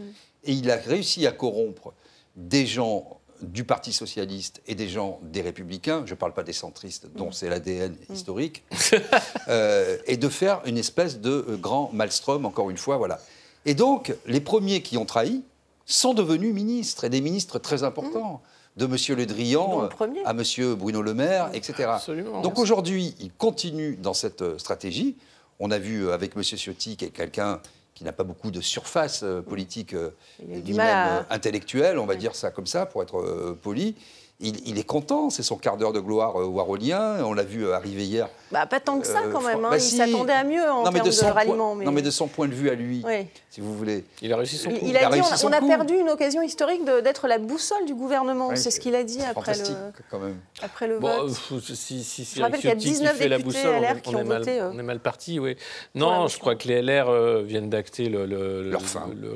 [0.45, 1.93] Et il a réussi à corrompre
[2.37, 6.53] des gens du Parti socialiste et des gens des républicains, je ne parle pas des
[6.53, 8.65] centristes dont c'est l'ADN historique,
[9.49, 13.21] euh, et de faire une espèce de euh, grand maelstrom, encore une fois, voilà.
[13.67, 15.43] Et donc, les premiers qui ont trahi
[15.87, 18.43] sont devenus ministres, et des ministres très importants.
[18.77, 18.97] De M.
[19.17, 19.89] Le Drian
[20.25, 20.75] à M.
[20.75, 21.85] Bruno Le Maire, etc.
[21.91, 22.41] Absolument.
[22.41, 25.15] Donc aujourd'hui, il continue dans cette euh, stratégie.
[25.61, 26.43] On a vu avec M.
[26.43, 27.61] Ciotti, qui est quelqu'un
[27.95, 30.11] qui n'a pas beaucoup de surface euh, politique euh,
[30.47, 33.95] ni du même à- euh, intellectuelle, on va dire ça comme ça, pour être poli.
[34.41, 37.25] Il, il est content, c'est son quart d'heure de gloire euh, warolien.
[37.25, 38.29] On l'a vu euh, arriver hier.
[38.51, 39.65] Bah, pas tant que ça Euh, quand même.
[39.65, 39.69] Hein.
[39.71, 39.97] bah il si.
[39.97, 41.75] s'attendait à mieux en non, termes de de, son point- ralliement.
[41.77, 43.27] mais- non, mais de son point de vue à lui, Oui.
[43.49, 44.05] si vous voulez.
[44.23, 44.77] Il a réussi son coup.
[44.83, 45.69] il a, Il a dit on, son on a coup.
[45.69, 48.51] perdu une occasion historique d'être la boussole du gouvernement.
[48.57, 49.65] C'est ce qu'il a dit après le,
[50.11, 50.37] quand même.
[50.63, 51.31] après le Bon, vote.
[51.53, 53.59] euh, si, si, si Je rappelle qu'il y a Ciotti qui 19 fait la députés
[53.63, 55.57] boussole, LR on, qui on ont mal, voté, euh, on est mal parti, oui.
[55.95, 58.69] Non, je crois que les LR viennent d'acter le, le-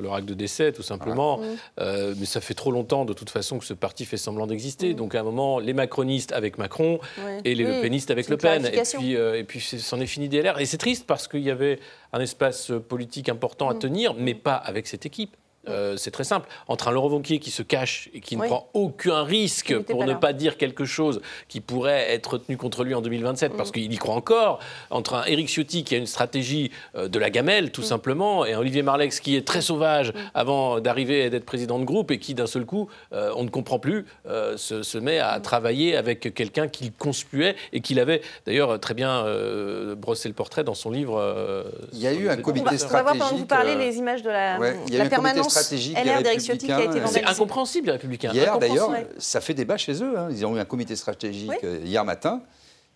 [0.02, 1.38] Leur acte de décès, tout simplement.
[1.78, 4.88] Mais ça fait trop longtemps, de toute façon, que ce parti fait semblant d'exister.
[4.94, 7.40] Donc, à un moment, les macronistes avec Macron Ouais.
[7.44, 8.66] et les Oui, Le avec Le Pen.
[8.66, 10.59] Et puis, euh, et puis c'en est fini des LR.
[10.61, 11.79] Et c'est triste parce qu'il y avait
[12.12, 13.79] un espace politique important à Mm.
[13.79, 15.37] tenir, mais pas avec cette équipe.
[15.68, 16.48] Euh, c'est très simple.
[16.68, 18.48] Entre un Laurent Wauquiez qui se cache et qui ne Oui.
[18.48, 20.16] prend aucun risque pour pas ne là.
[20.18, 23.57] pas dire quelque chose qui pourrait être tenu contre lui en 2027, Mm.
[23.57, 24.59] parce qu'il y croit encore,
[24.90, 27.70] entre un Éric Ciotti qui a une stratégie euh, de la gamelle, Mm.
[27.70, 31.78] tout simplement, et un Olivier Marlex qui est très sauvage avant d'arriver et d'être président
[31.78, 34.98] de groupe et qui, d'un seul coup, euh, on ne comprend plus, euh, se, se
[34.98, 35.22] met Mm.
[35.24, 40.35] à travailler avec quelqu'un qu'il conspuait et qu'il avait d'ailleurs très bien euh, brossé le
[40.35, 41.18] portrait dans son livre.
[41.18, 43.48] euh, Il y a eu un comité va, on va voir pendant que vous stratégique,
[43.48, 47.24] parlez euh, les images de la, ouais, la permanence stratégique des Républicains, C'est vandalisée.
[47.24, 48.32] incompréhensible, les Républicains.
[48.32, 50.18] Hier, d'ailleurs, ça fait débat chez eux.
[50.18, 50.28] hein.
[50.30, 51.56] Ils ont eu un comité stratégique Oui.
[51.64, 52.42] euh, hier matin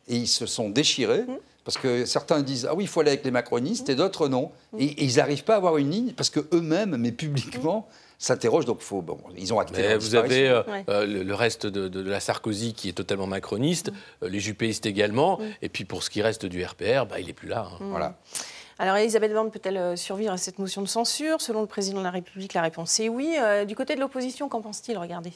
[0.08, 1.24] et ils se sont déchirés.
[1.64, 4.50] Parce que certains disent ah oui il faut aller avec les macronistes et d'autres non
[4.76, 7.86] et, et ils n'arrivent pas à avoir une ligne parce que eux-mêmes mais publiquement
[8.18, 10.84] s'interrogent donc faut bon ils ont acté Mais vous avez euh, Ouais.
[10.88, 13.92] euh, le, le reste de, de la Sarkozy qui est totalement macroniste,
[14.24, 17.32] euh, les juppéistes également, et puis pour ce qui reste du RPR, bah, il n'est
[17.32, 17.68] plus là.
[17.72, 17.78] hein.
[17.90, 18.18] voilà
[18.78, 21.40] Alors Elisabeth Borne peut-elle euh, survivre à cette motion de censure?
[21.40, 23.36] Selon le président de la République, la réponse est oui.
[23.38, 24.96] Euh, du côté de l'opposition, qu'en pense-t-il?
[24.98, 25.32] Regardez.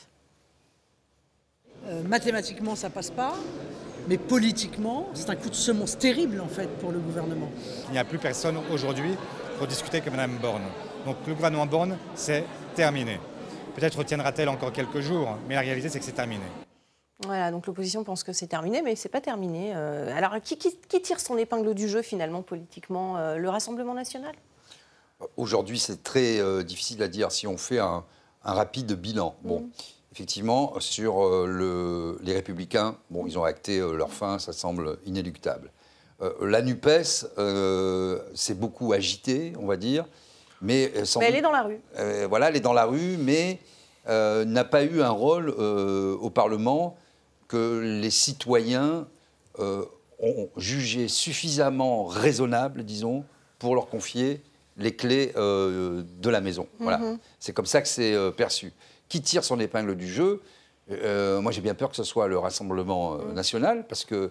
[1.86, 3.34] Euh, mathématiquement, ça passe pas,
[4.08, 7.50] mais politiquement, c'est un coup de semonce terrible en fait pour le gouvernement.
[7.88, 9.14] Il n'y a plus personne aujourd'hui
[9.58, 10.64] pour discuter avec Mme Borne.
[11.04, 12.44] Donc le gouvernement Borne, c'est
[12.74, 13.20] terminé.
[13.76, 16.44] Peut-être retiendra-t-elle encore quelques jours, mais la réalité, c'est que c'est terminé.
[17.24, 19.72] Voilà, donc l'opposition pense que c'est terminé, mais c'est pas terminé.
[19.74, 23.94] Euh, alors qui, qui- qui tire son épingle du jeu finalement politiquement Euh, Le Rassemblement
[23.94, 24.34] national?
[25.38, 28.04] Aujourd'hui, c'est très euh, difficile à dire si on fait un,
[28.44, 29.34] un rapide bilan.
[29.42, 29.66] Bon,
[30.12, 34.98] effectivement, sur euh, le- les Républicains, bon, ils ont acté euh, leur fin, ça semble
[35.06, 35.70] inéluctable.
[36.20, 40.04] Euh, la NUPES euh, s'est beaucoup agitée, on va dire,
[40.60, 41.80] mais, euh, sans Mais elle doute- est dans la rue.
[41.98, 43.58] euh, voilà, elle est dans la rue, mais
[44.08, 46.96] euh, n'a pas eu un rôle euh, au Parlement
[47.48, 49.06] que les citoyens
[49.58, 49.84] euh,
[50.20, 53.24] ont jugé suffisamment raisonnable, disons,
[53.58, 54.42] pour leur confier
[54.76, 56.66] les clés euh, de la maison.
[56.80, 56.98] Voilà.
[57.40, 58.72] C'est comme ça que c'est euh, perçu.
[59.08, 60.42] Qui tire son épingle du jeu
[60.90, 64.30] Moi, j'ai bien peur que ce soit le Rassemblement euh, national, parce que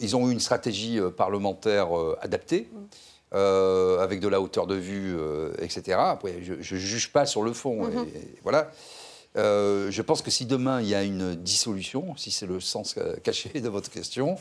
[0.00, 1.88] ils ont eu une stratégie parlementaire
[2.22, 2.70] adaptée,
[3.34, 5.14] euh, avec de la hauteur de vue,
[5.60, 5.98] etc.
[6.00, 7.86] Après, je ne juge pas sur le fond.
[7.88, 8.70] et- et voilà.
[9.36, 12.94] Euh, je pense que si demain il y a une dissolution, si c'est le sens
[12.96, 14.36] euh, caché de votre question,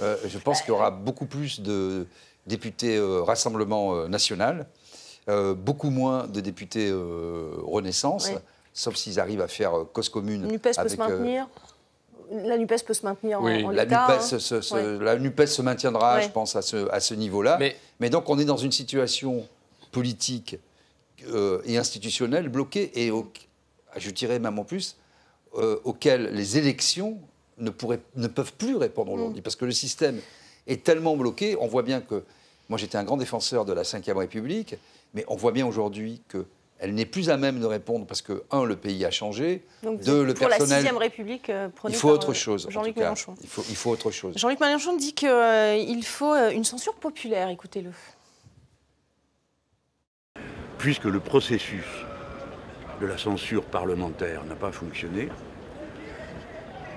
[0.00, 2.06] euh, je pense qu'il y aura beaucoup plus de
[2.46, 4.66] députés euh, Rassemblement euh, national,
[5.28, 8.38] euh, beaucoup moins de députés euh, Renaissance, Oui.
[8.74, 10.42] sauf s'ils arrivent à faire euh, cause commune.
[10.48, 11.48] NUPES peut se avec, maintenir
[12.32, 13.62] La NUPES peut se maintenir en- Oui.
[13.64, 14.08] en, la l'état.
[14.08, 14.38] NUPES, hein.
[14.40, 15.04] se, se- Ouais.
[15.04, 16.22] la NUPES se maintiendra, Ouais.
[16.22, 17.58] je pense, à ce, à ce niveau-là.
[17.60, 18.10] Mais- Mais...
[18.10, 19.46] donc, on est dans une situation
[19.92, 20.56] politique
[21.32, 23.30] euh, et institutionnelle bloquée, et au-
[23.96, 24.96] je dirais même en plus,
[25.56, 27.18] euh, auquel les élections
[27.58, 29.40] ne, pourraient, ne peuvent plus répondre aujourd'hui.
[29.40, 29.42] Mm.
[29.42, 30.20] Parce que le système
[30.66, 32.24] est tellement bloqué, on voit bien que.
[32.68, 34.76] Moi, j'étais un grand défenseur de la Ve République,
[35.14, 36.46] mais on voit bien aujourd'hui que.
[36.78, 40.00] Elle n'est plus à même de répondre parce que, un, le pays a changé, Donc,
[40.00, 40.68] deux, le pour personnel.
[40.68, 42.66] la sixième République euh, prônée il faut autre euh, chose.
[42.66, 43.04] en Jean-Luc tout cas.
[43.04, 43.36] Mélenchon.
[43.40, 44.36] Il faut, il faut autre chose.
[44.36, 47.92] Jean-Luc Mélenchon dit qu'il faut euh, une censure populaire, écoutez-le.
[50.82, 51.84] puisque le processus
[53.06, 55.28] la censure parlementaire n'a pas fonctionné,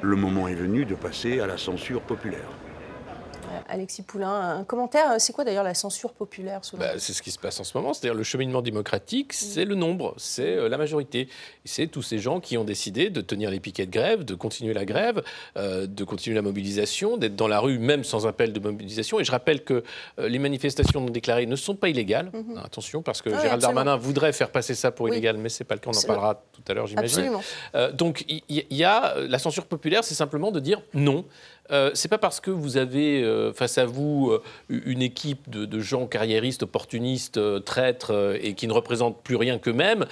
[0.02, 2.50] le moment est venu de passer à la censure populaire.
[3.68, 7.40] Alexis Poulain, un commentaire, c'est quoi d'ailleurs la censure populaire bah, C'est ce qui se
[7.40, 11.28] passe en ce moment, c'est-à-dire le cheminement démocratique, c'est le nombre, c'est euh, la majorité.
[11.64, 14.74] C'est tous ces gens qui ont décidé de tenir les piquets de grève, de continuer
[14.74, 15.24] la grève,
[15.58, 19.20] euh, de continuer la mobilisation, d'être dans la rue même sans appel de mobilisation.
[19.20, 19.84] Et je rappelle que
[20.20, 22.32] euh, les manifestations non déclarées ne sont pas illégales.
[22.34, 22.62] Mhm.
[22.64, 25.68] Attention, parce que ah Gérald Darmanin voudrait faire passer ça pour illégal, mais ce n'est
[25.68, 27.32] pas le cas, on en parlera tout à l'heure, j'imagine.
[27.94, 31.26] donc il y, a la censure populaire, c'est simplement de dire non.
[31.72, 35.80] Euh, c'est pas parce que vous avez euh, face à vous euh, une équipe de,
[35.80, 40.06] gens carriéristes, opportunistes, traîtres et qui ne représentent plus rien qu'eux-mêmes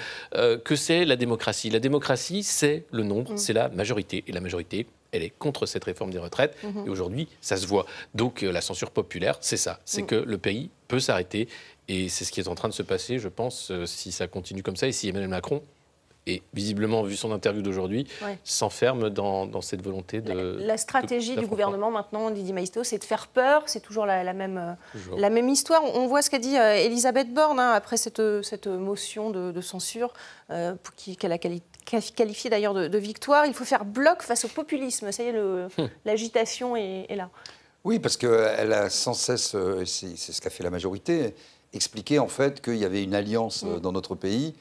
[0.63, 1.69] que c'est la démocratie.
[1.69, 3.37] La démocratie, c'est le nombre, mm.
[3.37, 4.23] c'est la majorité.
[4.27, 6.55] Et la majorité, elle est contre cette réforme des retraites.
[6.63, 6.85] Mm-hmm.
[6.85, 7.85] Et aujourd'hui, ça se voit.
[8.13, 9.79] Donc la censure populaire, c'est ça.
[9.85, 10.07] C'est mm.
[10.07, 11.47] que le pays peut s'arrêter.
[11.87, 14.63] Et c'est ce qui est en train de se passer, je pense, si ça continue
[14.63, 15.61] comme ça et si Emmanuel Macron
[16.25, 18.07] et visiblement, vu son interview d'aujourd'hui,
[18.45, 20.57] s'enferme dans, cette volonté de...
[20.59, 23.63] La, stratégie du gouvernement maintenant, Didier Maisto, c'est de faire peur.
[23.65, 25.83] C'est toujours la, même, euh, la même histoire.
[25.83, 30.13] On voit ce qu'a dit euh, Elisabeth Borne hein, après cette, cette motion de, censure
[30.49, 30.75] euh,
[31.19, 33.45] qu'elle a qualifiée d'ailleurs de, victoire.
[33.45, 35.11] Il faut faire bloc face au populisme.
[35.11, 35.69] Ça y est, hum.
[36.05, 37.29] l'agitation est, est, là.
[37.83, 41.35] Oui, parce qu'elle a sans cesse, c'est ce qu'a fait la majorité,
[41.73, 43.81] expliqué en fait qu'il y avait une alliance hum.
[43.81, 44.53] dans notre pays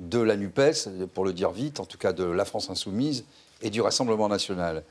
[0.00, 3.24] de la NUPES, pour le dire vite, en tout cas de la France Insoumise
[3.62, 4.82] et du Rassemblement National.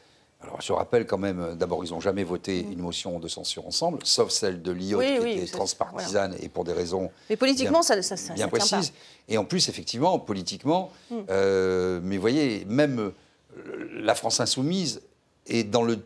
[0.42, 4.00] Alors, je rappelle quand même, d'abord, ils n'ont jamais voté une motion de censure ensemble,
[4.04, 8.34] sauf celle de l'IOT qui était transpartisane et pour des raisons mais politiquement, ça, ça,
[8.34, 8.94] bien précises.
[9.28, 11.18] Et en plus, effectivement, politiquement, hmm.
[11.30, 15.02] euh, mais vous voyez, même euh, la France Insoumise
[15.48, 16.00] est dans le,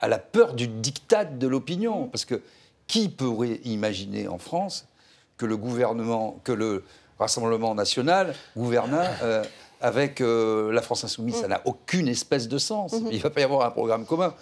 [0.00, 2.06] à la peur du diktat de l'opinion.
[2.06, 2.10] Hmm.
[2.10, 2.40] Parce que
[2.86, 4.86] qui pourrait imaginer en France
[5.36, 6.84] que le gouvernement, que le,
[7.18, 9.44] Rassemblement national gouvernant euh,
[9.80, 11.36] avec euh, la France insoumise.
[11.36, 11.50] Ça mm.
[11.50, 12.92] n'a aucune espèce de sens.
[12.92, 13.08] Mm-hmm.
[13.10, 14.34] Il ne va pas y avoir un programme commun.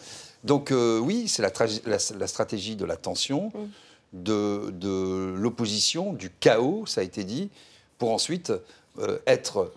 [0.45, 4.23] Donc euh, oui, c'est la, stratégie de la tension, mm.
[4.23, 7.51] de, l'opposition, du chaos, ça a été dit,
[7.99, 8.53] pour ensuite
[9.27, 9.73] être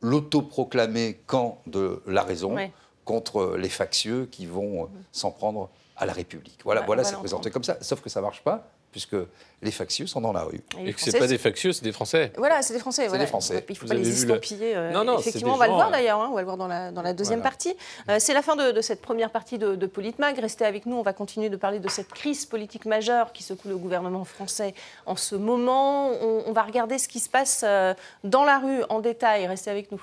[0.00, 2.56] l'autoproclamé camp de la raison
[3.04, 4.88] contre les factieux qui vont mm.
[5.12, 6.60] s'en prendre à la République.
[6.64, 7.78] Voilà, voilà, c'est présenté comme ça.
[7.80, 9.16] Sauf que ça ne marche pas puisque
[9.60, 10.60] les factieux sont dans la rue.
[10.78, 12.32] Et, que ce pas des factieux, c'est des Français.
[12.36, 13.08] Voilà, c'est des Français.
[13.08, 13.64] C'est des Français.
[13.68, 14.76] Il ne faut pas les estampiller.
[14.76, 16.68] Euh, non, non, Effectivement, on va le voir d'ailleurs, hein, on va le voir dans
[16.68, 17.74] la, dans la deuxième partie.
[18.08, 20.38] Euh, c'est la fin de, cette première partie de, de Politmag.
[20.38, 23.68] Restez avec nous, on va continuer de parler de cette crise politique majeure qui secoue
[23.68, 24.74] le gouvernement français
[25.06, 26.10] en ce moment.
[26.10, 29.46] On, on va regarder ce qui se passe euh, dans la rue en détail.
[29.46, 30.02] Restez avec nous.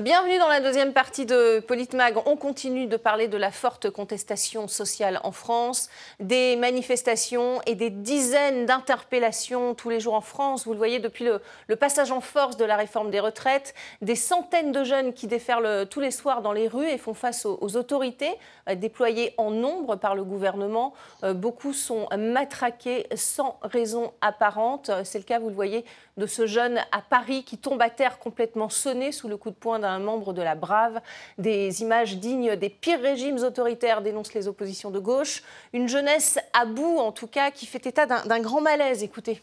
[0.00, 2.18] Bienvenue dans la deuxième partie de Politmag.
[2.24, 5.88] On continue de parler de la forte contestation sociale en France,
[6.20, 10.66] des manifestations et des dizaines d'interpellations tous les jours en France.
[10.66, 14.70] Vous le voyez depuis le, passage en force de la réforme des retraites, des centaines
[14.70, 18.34] de jeunes qui déferlent tous les soirs dans les rues et font face aux, autorités
[18.68, 20.94] euh, déployées en nombre par le gouvernement.
[21.24, 24.92] Euh, beaucoup sont matraqués sans raison apparente.
[25.02, 25.84] C'est le cas, vous le voyez,
[26.18, 29.56] de ce jeune à Paris qui tombe à terre complètement sonné sous le coup de
[29.56, 31.00] poing d'un membre de la Brave.
[31.38, 35.42] Des images dignes des pires régimes autoritaires dénoncent les oppositions de gauche.
[35.72, 39.02] Une jeunesse à bout, en tout cas, qui fait état d'un grand malaise.
[39.02, 39.40] Écoutez.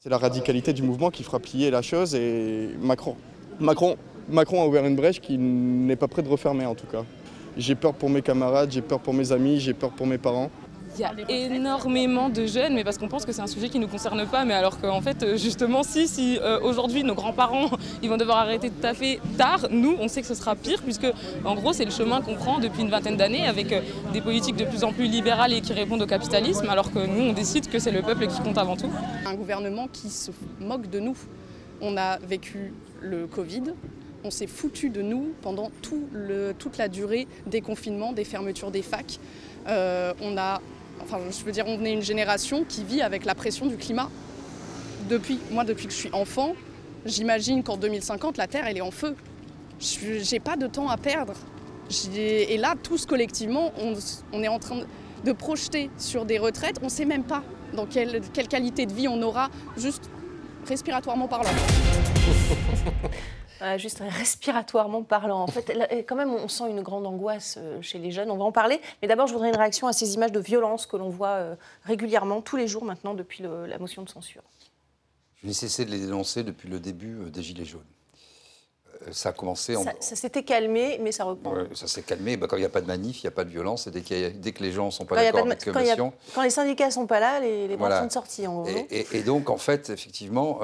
[0.00, 3.16] C'est la radicalité du mouvement qui fera plier la chose et Macron.
[3.58, 3.96] Macron,
[4.28, 7.04] Macron a ouvert une brèche qui n'est pas prêt de refermer en tout cas.
[7.56, 10.50] J'ai peur pour mes camarades, j'ai peur pour mes amis, j'ai peur pour mes parents.
[10.98, 13.78] Il y a énormément de jeunes, mais parce qu'on pense que c'est un sujet qui
[13.78, 17.14] ne nous concerne pas, mais alors qu'en fait, euh, justement, si, si euh, aujourd'hui nos
[17.14, 17.70] grands-parents
[18.02, 21.06] ils vont devoir arrêter de taffer tard, nous, on sait que ce sera pire, puisque
[21.44, 23.80] en gros, c'est le chemin qu'on prend depuis une vingtaine d'années avec euh,
[24.12, 27.30] des politiques de plus en plus libérales et qui répondent au capitalisme, alors que nous,
[27.30, 28.90] on décide que c'est le peuple qui compte avant tout.
[29.24, 31.16] Un gouvernement qui se moque de nous.
[31.80, 33.62] On a vécu le Covid,
[34.24, 39.20] on s'est foutu de nous pendant toute la durée des confinements, des fermetures des facs.
[39.68, 40.60] on a
[41.02, 44.10] enfin je veux dire, on est une génération qui vit avec la pression du climat.
[45.08, 46.54] Depuis, moi, depuis que je suis enfant,
[47.06, 49.16] j'imagine qu'en 2050, la Terre, elle est en feu.
[49.80, 51.34] J'ai pas de temps à perdre.
[52.14, 53.72] Et là, tous collectivement,
[54.32, 54.80] on, est en train
[55.24, 56.76] de projeter sur des retraites.
[56.82, 60.10] On ne sait même pas dans quelle, quelle qualité de vie on aura, juste
[60.66, 61.50] respiratoirement parlant.
[63.76, 65.40] juste respiratoirement parlant.
[65.40, 65.72] En fait,
[66.06, 68.30] quand même, on sent une grande angoisse euh, chez les jeunes.
[68.30, 68.80] On va en parler.
[69.02, 71.54] Mais d'abord, je voudrais une réaction à ces images de violence que l'on voit euh,
[71.84, 74.42] régulièrement, tous les jours maintenant, depuis la motion de censure.
[75.42, 77.82] Je n'ai cessé de les dénoncer depuis le début euh, des Gilets jaunes.
[79.12, 79.84] Ça a commencé en...
[80.00, 81.54] Ça, s'était calmé, mais ça reprend.
[81.72, 82.36] ça s'est calmé.
[82.36, 83.86] Bah, quand il n'y a pas de manif, il n'y a pas de violence.
[83.86, 86.12] Et dès, dès que les gens ne sont pas d'accord avec la commission...
[86.34, 88.46] Quand, les syndicats ne sont pas là, les, les sont sortis.
[88.48, 90.58] En et, et, donc, en fait, effectivement,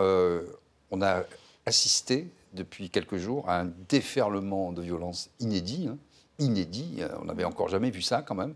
[0.90, 1.22] on a
[1.64, 5.88] assisté depuis quelques jours à un déferlement de violence inédit.
[5.90, 5.98] hein,
[6.38, 8.54] inédit, euh, on n'avait encore jamais vu ça quand même.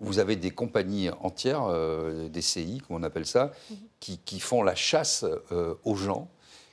[0.00, 3.52] Vous avez des compagnies entières, euh, des CI, comme on appelle ça,
[3.98, 6.28] qui, qui font la chasse euh, aux gens,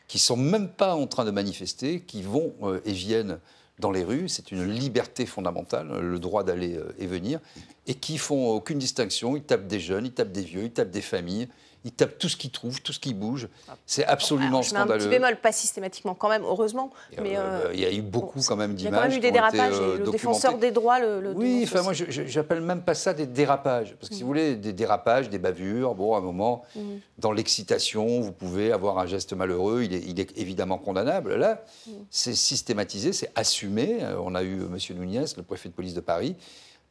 [0.08, 3.40] qui sont même pas en train de manifester, qui vont euh, et viennent
[3.80, 4.30] dans les rues.
[4.30, 7.40] C'est une liberté fondamentale, le droit d'aller et venir,
[7.88, 9.36] et qui font aucune distinction.
[9.36, 11.50] Ils tapent des jeunes, ils tapent des vieux, ils tapent des familles,
[11.86, 13.48] ils tapent tout ce qui trouvent, tout ce qui bouge.
[13.86, 16.90] C'est absolument Alors, je mets un petit bémol, pas systématiquement quand même, heureusement.
[17.22, 19.04] Mais Euh, euh, il y a eu beaucoup quand même il y a d'images.
[19.04, 21.62] quand même eu des ont été, dérapages euh, le défenseur des droits le, le Oui,
[21.64, 25.30] enfin moi j'appelle même pas ça des dérapages, parce que si vous voulez des dérapages,
[25.30, 27.00] des bavures, bon à un moment, Mhm.
[27.20, 31.36] dans l'excitation, vous pouvez avoir un geste malheureux, il est, il est évidemment condamnable.
[31.36, 31.94] Là, Mhm.
[32.10, 34.00] c'est systématisé, c'est assumé.
[34.02, 34.78] Euh, On a eu M.
[34.98, 36.36] Nunez, le préfet de police de Paris,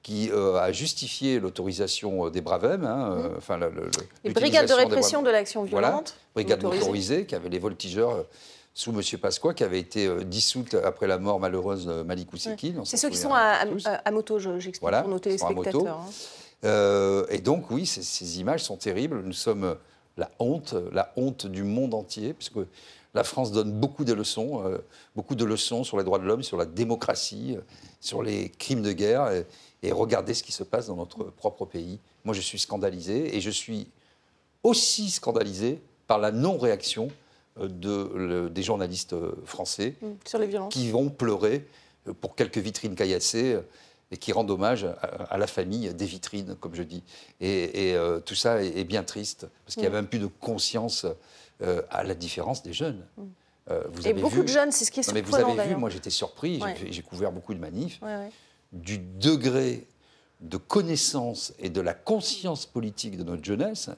[0.04, 3.90] qui euh, a justifié l'autorisation euh, des Bravem, hein, euh, enfin le- le-.
[4.22, 6.14] Les brigades de répression de l'action Voilà, violente.
[6.34, 6.80] brigade autorisées.
[6.80, 8.26] motorisée, qui avait les voltigeurs
[8.74, 9.00] sous M.
[9.20, 12.82] Pasqua, qui avait été dissoute après la mort malheureuse de Malik Ousekine.
[12.84, 13.84] C'est ceux qui sont à, à- tous.
[13.86, 15.86] à moto, je- j'explique Voilà, pour nos téléspectateurs.
[16.00, 16.06] hein.
[16.64, 19.22] Euh, et donc, oui, ces, ces images sont terribles.
[19.24, 19.76] Nous sommes
[20.16, 22.58] la honte, la honte du monde entier, puisque
[23.14, 24.78] la France donne beaucoup de leçons, euh,
[25.14, 27.60] beaucoup de leçons sur les droits de l'homme, sur la démocratie, euh,
[28.00, 29.30] sur les crimes de guerre.
[29.32, 29.46] Et,
[29.82, 31.98] et regardez ce qui se passe dans notre propre pays.
[32.24, 33.88] Moi, je suis scandalisé et je suis
[34.62, 37.08] aussi scandalisé par la non-réaction
[37.60, 40.72] euh, de, le- des journalistes français Mm, Sur les violences.
[40.72, 41.66] qui vont pleurer
[42.20, 43.58] pour quelques vitrines caillassées
[44.10, 44.90] et qui rendent hommage à,
[45.30, 47.02] à la famille des vitrines, comme je dis.
[47.40, 49.94] Et, et, euh, tout ça est, est bien triste, parce qu'il n'y a Mm.
[49.94, 51.06] même plus de conscience
[51.62, 53.04] euh, à la différence des jeunes.
[53.70, 55.32] Euh, vous Et avez beaucoup vu- de jeunes, c'est ce qui est Non, mais vous
[55.32, 56.74] surprenant, avez vu, moi j'étais surpris, j'ai Ouais.
[56.74, 58.30] fait- j'ai couvert beaucoup de manifs, Ouais, ouais.
[58.72, 59.86] du degré
[60.40, 63.88] de connaissance et de la conscience politique de notre jeunesse.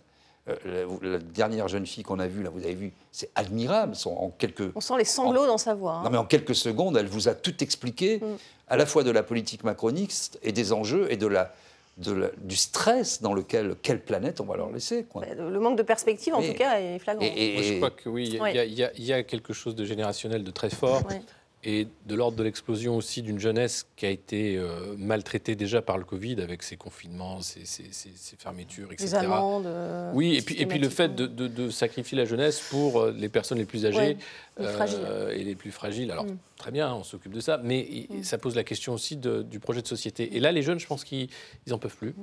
[0.48, 3.96] Euh, la, la dernière jeune fille qu'on a vue, là, vous avez vu, c'est admirable.
[3.96, 5.94] Son- en quelques, On sent les sanglots dans sa voix.
[5.94, 6.02] hein.
[6.04, 8.24] non, mais en quelques secondes, elle vous a tout expliqué, Mm.
[8.68, 11.52] à la fois de la politique macroniste et des enjeux et de la,
[11.96, 15.04] de la- du stress dans lequel quelle planète on va leur laisser.
[15.04, 15.24] Quoi.
[15.34, 17.24] Le manque de perspective, en tout cas, est flagrant.
[17.24, 18.68] Et- et- Moi, je crois que oui, il y a- Ouais.
[18.68, 21.06] y, y y quelque chose de générationnel de très fort.
[21.08, 21.22] Ouais.
[21.68, 25.98] Et de l'ordre de l'explosion aussi d'une jeunesse qui a été euh, maltraitée déjà par
[25.98, 29.08] le Covid avec ses confinements, ses, ses- ses- ses fermetures, etc.
[29.08, 29.66] Les amendes.
[29.66, 33.00] euh, Oui, et puis, et puis le fait de, de- de sacrifier la jeunesse pour
[33.00, 34.16] euh, les personnes les plus âgées Ouais,
[34.60, 34.98] les euh, fragiles.
[35.34, 36.12] et les plus fragiles.
[36.12, 36.36] Alors, Mm.
[36.56, 39.60] Très bien, on s'occupe de ça, mais il- ça pose la question aussi de- du
[39.60, 40.36] projet de société.
[40.36, 41.28] Et là, les jeunes, je pense qu'ils
[41.68, 42.14] n'en peuvent plus.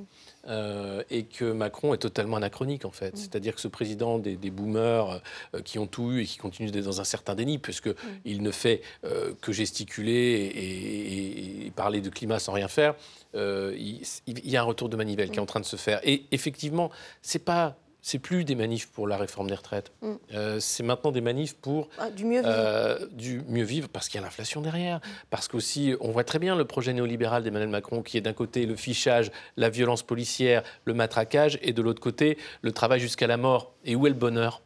[0.47, 3.15] Euh, et que Macron est totalement anachronique, en fait.
[3.17, 5.21] C'est-à-dire que ce président des, des boomers
[5.53, 7.93] euh, qui ont tout eu et qui continuent d'être dans un certain déni, puisqu'il
[8.25, 12.95] il ne fait euh, que gesticuler et, et- et parler de climat sans rien faire,
[13.35, 15.99] il, il y a un retour de manivelle qui est en train de se faire.
[16.03, 16.89] Et effectivement,
[17.21, 17.77] c'est pas.
[18.05, 19.93] C'est plus des manifs pour la réforme des retraites.
[20.01, 20.11] Mm.
[20.33, 22.51] Euh, c'est maintenant des manifs pour Ah, du mieux vivre.
[22.53, 24.99] euh, du mieux vivre parce qu'il y a l'inflation derrière.
[25.29, 28.65] Parce qu'aussi, on voit très bien le projet néolibéral d'Emmanuel Macron qui est d'un côté
[28.65, 33.37] le fichage, la violence policière, le matraquage, et de l'autre côté le travail jusqu'à la
[33.37, 33.73] mort.
[33.85, 34.61] Et où est le bonheur?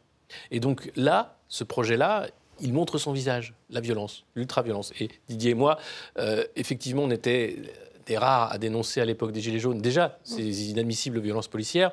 [0.50, 2.26] Et donc là, ce projet-là,
[2.60, 4.92] il montre son visage, la violence, l'ultra-violence.
[4.98, 5.78] Et Didier et moi,
[6.18, 7.56] euh, effectivement, on était
[8.06, 11.92] des rares à dénoncer à l'époque des Gilets jaunes déjà ces inadmissibles violences policières.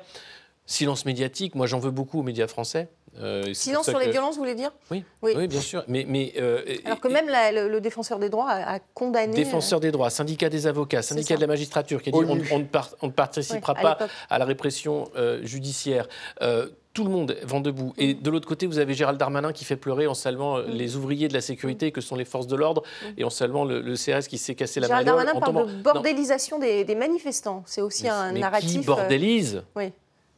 [0.66, 2.88] Silence médiatique, moi j'en veux beaucoup aux médias français.
[3.18, 4.72] Euh, Silence sur les violences, vous voulez dire?
[4.90, 5.32] Oui, Oui.
[5.36, 5.46] oui.
[5.48, 5.82] bien sûr.
[5.88, 9.32] Mais, mais euh, Alors que même la- le, le défenseur des droits a, a condamné.
[9.34, 12.58] défenseur des droits, syndicat des avocats, syndicat de la magistrature, qui a dit on, on
[12.58, 16.08] ne par- on ne participera Ouais, à pas à la répression euh, judiciaire.
[16.42, 17.94] Euh, tout le monde vend debout.
[17.96, 18.22] Et Mm.
[18.22, 21.28] de l'autre côté, vous avez Gérald Darmanin qui fait pleurer en saluant euh, les ouvriers
[21.28, 22.82] de la sécurité que sont les forces de l'ordre
[23.16, 24.90] et en saluant le, le CRS qui s'est cassé la Mm.
[24.90, 25.66] Gérald Darmanin en parle tombant.
[25.66, 27.62] de bordélisation des, des manifestants.
[27.66, 28.72] C'est aussi un mais narratif.
[28.72, 29.62] qui euh, bordélise?
[29.74, 29.92] Oui.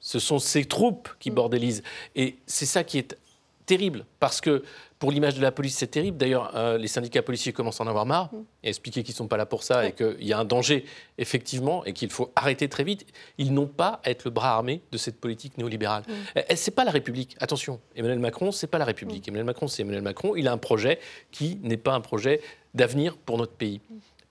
[0.08, 1.16] Ce sont ces troupes Mm.
[1.20, 1.82] qui bordélisent.
[2.16, 3.18] Et c'est ça qui est
[3.66, 4.62] terrible, parce que
[4.98, 6.16] pour l'image de la police, c'est terrible.
[6.16, 8.36] D'ailleurs, euh, les syndicats policiers commencent à en avoir marre Mm.
[8.64, 10.86] et expliquer qu'ils ne sont pas là pour ça et qu'il y a un danger,
[11.18, 13.04] effectivement, et qu'il faut arrêter très vite.
[13.36, 16.04] Ils n'ont pas à être le bras armé de cette politique néolibérale.
[16.08, 16.54] Mm.
[16.56, 17.36] Ce n'est pas la République.
[17.38, 19.28] Attention, Emmanuel Macron, c'est pas la République.
[19.28, 20.34] Emmanuel Macron, c'est Emmanuel Macron.
[20.36, 20.98] Il a un projet
[21.30, 22.40] qui n'est pas un projet
[22.74, 23.82] d'avenir pour notre pays.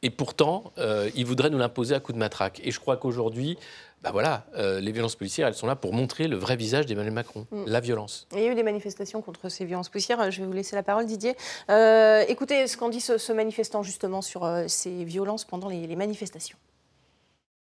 [0.03, 2.61] Et pourtant, euh, il voudrait nous l'imposer à coups de matraque.
[2.63, 3.57] Et je crois qu'aujourd'hui,
[4.03, 7.13] bah voilà, euh, les violences policières, elles sont là pour montrer le vrai visage d'Emmanuel
[7.13, 7.63] Macron, Mm.
[7.65, 8.27] la violence.
[8.33, 10.29] Il y a eu des manifestations contre ces violences policières.
[10.29, 11.35] Je vais vous laisser la parole, Didier.
[11.71, 15.87] Euh, écoutez ce qu'en dit ce, ce manifestant justement sur euh, ces violences pendant les,
[15.87, 16.57] les manifestations.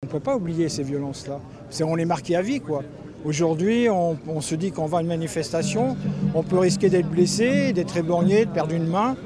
[0.04, 1.40] On ne peut pas oublier ces violences-là.
[1.70, 2.84] C'est- On est marqué à vie, quoi.
[3.26, 5.98] Aujourd'hui, on, on se dit qu'on va à une manifestation,
[6.36, 9.18] on peut risquer d'être blessé, d'être éborgné, de perdre une main,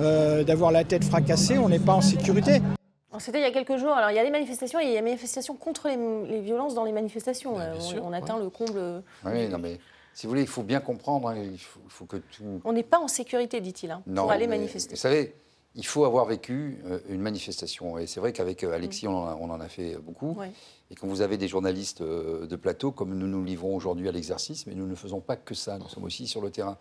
[0.00, 2.62] euh, d'avoir la tête fracassée, on n'est pas en sécurité.
[3.18, 3.92] C'était il y a quelques jours.
[3.92, 6.40] Alors il y a des manifestations et il y a des manifestations contre les, les
[6.40, 7.60] violences dans les manifestations.
[7.60, 9.02] Euh, on, sûr, on atteint le comble.
[9.26, 9.78] Oui, non, mais
[10.14, 12.62] si vous voulez, il faut bien comprendre, hein, il, faut, il faut que tout...
[12.64, 14.94] On n'est pas en sécurité, dit-il, hein, pour aller mais manifester.
[14.94, 15.34] Vous savez,
[15.74, 17.98] il faut avoir vécu euh, une manifestation.
[17.98, 20.32] Et c'est vrai qu'avec euh, Alexis, on, en a, on en a fait beaucoup.
[20.38, 20.50] Ouais.
[20.90, 24.12] Et quand vous avez des journalistes euh, de plateau, comme nous nous livrons aujourd'hui à
[24.12, 26.76] l'exercice, mais nous ne faisons pas que ça, nous sommes aussi sur le terrain.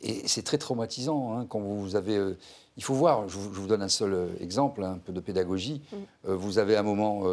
[0.00, 2.16] Et c'est très traumatisant hein, quand vous avez.
[2.16, 2.38] euh,
[2.76, 5.12] il faut voir, je vous, je vous donne un seul euh, exemple, hein, un peu
[5.12, 5.82] de pédagogie.
[6.28, 7.24] Euh, vous avez à un moment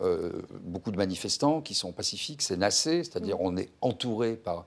[0.00, 0.32] euh,
[0.62, 4.66] beaucoup de manifestants qui sont pacifiques, c'est nassé, c'est-à-dire on est entouré par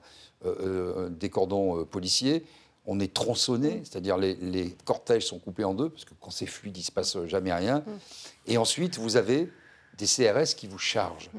[1.10, 2.44] des cordons policiers.
[2.84, 6.46] On est tronçonné, c'est-à-dire les, les cortèges sont coupés en deux, parce que quand c'est
[6.46, 7.84] fluide, il ne se passe jamais rien.
[8.48, 9.48] Et ensuite, vous avez
[10.02, 11.30] des CRS qui vous chargent,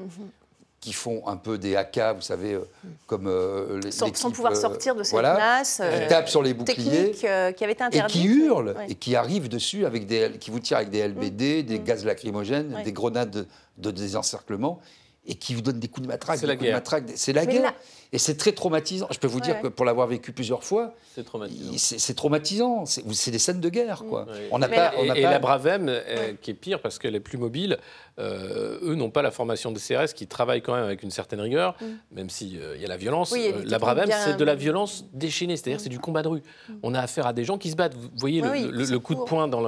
[0.80, 2.60] qui font un peu des AK, vous savez, euh,
[3.06, 5.80] comme euh, les- Sans, pouvoir euh, sortir de cette voilà, nasse.
[6.02, 6.74] qui tapent sur les boucliers
[7.12, 8.86] technique, euh, qui avait été et qui hurlent Ouais.
[8.90, 12.74] et qui arrivent dessus avec des, qui vous tirent avec des LBD, des gaz lacrymogènes.
[12.74, 12.82] Ouais.
[12.82, 13.46] des grenades de,
[13.78, 14.80] de désencerclement
[15.26, 16.36] et qui vous donnent des coups de matraque.
[16.38, 16.76] C'est des la coups de guerre.
[16.76, 17.74] matraque, des- C'est la Mais guerre.
[18.14, 19.08] Et c'est très traumatisant.
[19.10, 19.62] Je peux vous Ouais, dire ouais.
[19.62, 21.72] que pour l'avoir vécu plusieurs fois, C'est traumatisant.
[21.76, 22.84] c'est traumatisant.
[23.04, 24.04] Des scènes de guerre.
[24.08, 24.26] Quoi.
[24.30, 24.38] Oui.
[24.52, 24.76] On n'a pas.
[24.76, 27.20] là- on Et, n'a et pas- la Bravem, euh, qui est pire parce qu'elle est
[27.20, 27.78] plus mobile,
[28.20, 31.40] euh, eux n'ont pas la formation des CRS qui travaillent quand même avec une certaine
[31.40, 31.76] rigueur,
[32.12, 33.32] même s'il y a la violence.
[33.32, 33.34] Mm.
[33.34, 34.22] Oui, a Euh, la Bravem, bien- Mm.
[34.26, 36.42] c'est de la violence déchaînée, c'est-à-dire c'est du combat de rue.
[36.84, 37.94] On a affaire à des gens qui se battent.
[37.94, 39.60] Vous voyez Oui, le, oui, le- qui le se coup de poing dans,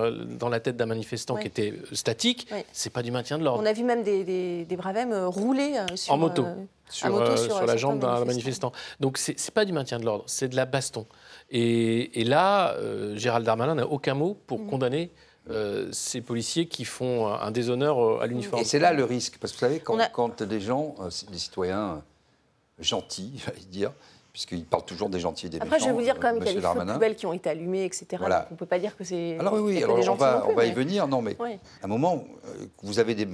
[0.49, 1.41] la tête d'un manifestant Oui.
[1.43, 2.59] qui était statique, Oui.
[2.73, 3.61] c'est pas du maintien de l'ordre.
[3.63, 6.55] On a vu même des, des, des Bravem euh, rouler euh, sur, en moto, euh,
[6.89, 8.73] sur, moto euh, sur, sur euh, la jambe d'un manifestant.
[9.01, 11.07] Donc c'est c'est pas du maintien de l'ordre, c'est de la baston.
[11.51, 14.67] Et, et là, euh, Gérald Darmanin n'a aucun mot pour Mm.
[14.69, 15.11] condamner
[15.51, 18.61] euh, ces policiers qui font un déshonneur à l'uniforme.
[18.63, 20.97] Et c'est là le risque, parce que vous savez, quand, a- quand des gens,
[21.31, 22.03] des citoyens
[22.81, 23.93] gentils, j'allais dire,
[24.33, 26.39] puisqu'ils parlent toujours des gentils et des Après, je vais méchants, vous dire quand même
[26.43, 28.07] qu'il y a des feux qui ont été allumés, etc.
[28.19, 28.41] Voilà.
[28.41, 29.39] Donc on ne peut pas dire que c'est.
[29.39, 31.07] Alors oui, oui, alors on va, non plus, on va y venir.
[31.09, 33.27] Non, mais à un moment, euh, vous avez des,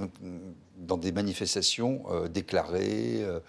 [0.83, 3.19] dans des manifestations euh, déclarées.
[3.21, 3.39] euh,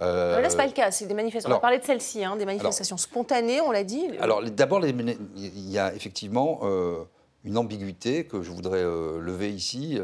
[0.00, 0.90] Euh, Là, ce n'est pas euh, le cas.
[0.90, 1.50] C'est des manifestations.
[1.50, 4.04] on va parler de celle-ci, hein, des manifestations spontanées, on l'a dit.
[4.18, 7.04] Alors, d'abord, il y a effectivement euh,
[7.44, 10.00] une ambiguïté que je voudrais euh, lever ici.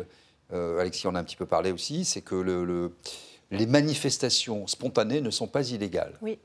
[0.52, 2.92] Euh, Alexis en a un petit peu parlé aussi, c'est que le- le-
[3.50, 6.14] les manifestations spontanées ne sont pas illégales.
[6.22, 6.38] Oui.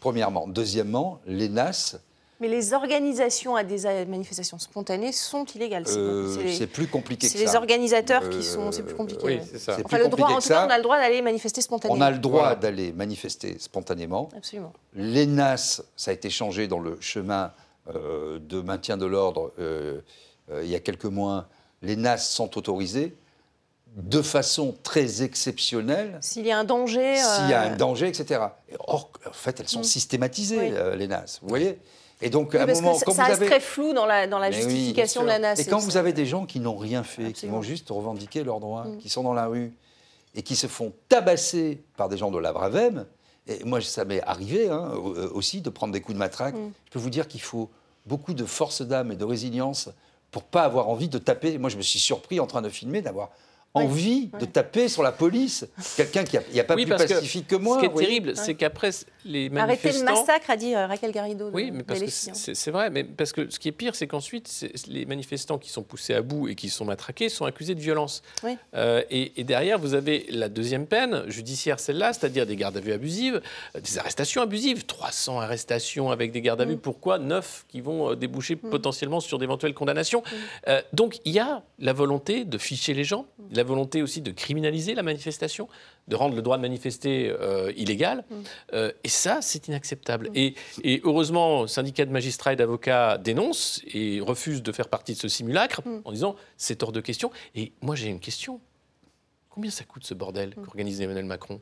[0.00, 0.48] Premièrement.
[0.48, 2.00] Deuxièmement, les NAS,
[2.42, 5.86] Mais les organisations à des manifestations spontanées sont illégales.
[5.86, 7.52] C'est euh, c'est c'est plus compliqué que c'est ça.
[7.52, 8.72] les organisateurs qui Euh, sont.
[8.72, 9.22] C'est plus compliqué.
[9.24, 9.76] oui, c'est ça.
[9.76, 11.96] C'est Enfin, le droit, en tout cas, on a le droit d'aller manifester spontanément.
[11.96, 12.54] On a le droit Voilà.
[12.56, 14.28] d'aller manifester spontanément.
[14.36, 14.72] Absolument.
[14.94, 17.52] Les NAS, ça a été changé dans le chemin
[17.94, 20.00] euh, de maintien de l'ordre euh,
[20.50, 21.46] euh, il y a quelques mois.
[21.80, 23.14] Les NAS sont autorisés
[23.96, 27.14] de façon très exceptionnelle S'il y a un danger.
[27.16, 28.40] s'il y a un danger, etc.
[28.68, 29.84] Et Or, en fait, elles sont Mm.
[29.84, 30.70] systématisées, Oui.
[30.72, 31.38] euh, les NAS.
[31.42, 31.78] Vous voyez?
[32.22, 33.50] Et donc, oui, à un parce moment, que ça, quand ça vous reste avez...
[33.50, 35.66] très flou dans la, dans la Mais oui, justification de la sûr.
[35.66, 38.60] Et quand vous avez des gens qui n'ont rien fait, qui vont juste revendiquer leurs
[38.60, 38.98] droits, Mm.
[38.98, 39.72] qui sont dans la rue
[40.34, 43.06] et qui se font tabasser par des gens de la Bravem,
[43.46, 46.72] et moi ça m'est arrivé hein, euh, aussi de prendre des coups de matraque, Mm.
[46.86, 47.68] je peux vous dire qu'il faut
[48.06, 49.88] beaucoup de force d'âme et de résilience
[50.30, 51.58] pour pas avoir envie de taper.
[51.58, 53.30] Moi je me suis surpris en train de filmer d'avoir
[53.74, 53.84] Oui.
[53.84, 55.66] envie de taper sur la police.
[55.96, 57.76] Quelqu'un qui n'y a, pas Oui, plus parce que pacifique que, moi.
[57.76, 58.90] Ce qui est terrible, c'est qu'après,
[59.24, 60.04] les Arrêtez le manifestants...
[60.26, 61.48] massacre, a dit euh, Raquel Garrido.
[61.48, 62.34] de- Oui, mais parce que hein.
[62.54, 65.82] c'est vrai, mais parce que ce qui est pire, c'est qu'ensuite, les manifestants qui sont
[65.82, 68.22] poussés à bout et qui sont matraqués sont accusés de violence.
[68.44, 68.58] Oui.
[68.74, 72.80] Euh, et, et derrière, vous avez la deuxième peine judiciaire, celle-là, c'est-à-dire des gardes à
[72.80, 73.40] vue abusives,
[73.74, 76.74] euh, des arrestations abusives, 300 arrestations avec des gardes à vue.
[76.76, 76.80] Mm.
[76.80, 80.22] Pourquoi 9 qui vont déboucher potentiellement sur d'éventuelles condamnations?
[80.68, 84.30] Euh, Donc il y a la volonté de ficher les gens, la volonté aussi de
[84.30, 85.68] criminaliser la manifestation,
[86.08, 88.24] de rendre le droit de manifester euh, illégal.
[88.72, 90.30] Euh, et ça, c'est inacceptable.
[90.34, 95.18] Et, et heureusement, syndicat de magistrats et d'avocats dénonce et refuse de faire partie de
[95.18, 97.30] ce simulacre en disant c'est hors de question.
[97.54, 98.60] Et moi, j'ai une question.
[99.50, 101.60] Combien ça coûte ce bordel qu'organise Emmanuel Macron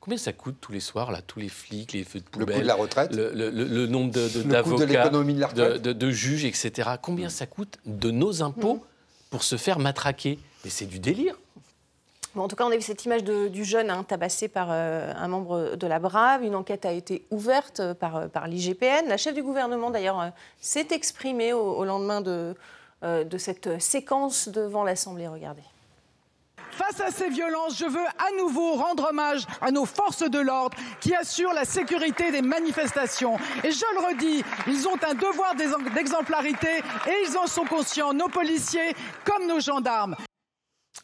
[0.00, 2.56] Combien ça coûte tous les soirs, là, tous les flics, les feux de Le poubelle
[2.56, 4.86] coût de la retraite le, le- le- le nombre de- de- Le coût de d'avocats,
[4.86, 6.90] l'économie de la de, retraite de- de juges, etc.
[7.00, 8.84] Combien ça coûte de nos impôts
[9.30, 10.40] pour se faire matraquer?
[10.64, 11.36] Mais c'est du délire.
[12.34, 15.28] En tout cas, on a vu cette image du jeune hein, tabassé par euh, un
[15.28, 16.42] membre de la Brave.
[16.42, 19.06] Une enquête a été ouverte euh, par, euh, par l'IGPN.
[19.06, 22.54] La chef du gouvernement, d'ailleurs, s'est exprimée au, lendemain de,
[23.02, 25.28] de cette séquence devant l'Assemblée.
[25.28, 25.62] Regardez.
[26.70, 30.74] Face à ces violences, je veux à nouveau rendre hommage à nos forces de l'ordre
[31.00, 33.36] qui assurent la sécurité des manifestations.
[33.62, 38.14] Et je le redis, ils ont un devoir d'ex- d'exemplarité et ils en sont conscients,
[38.14, 38.94] nos policiers
[39.26, 40.16] comme nos gendarmes.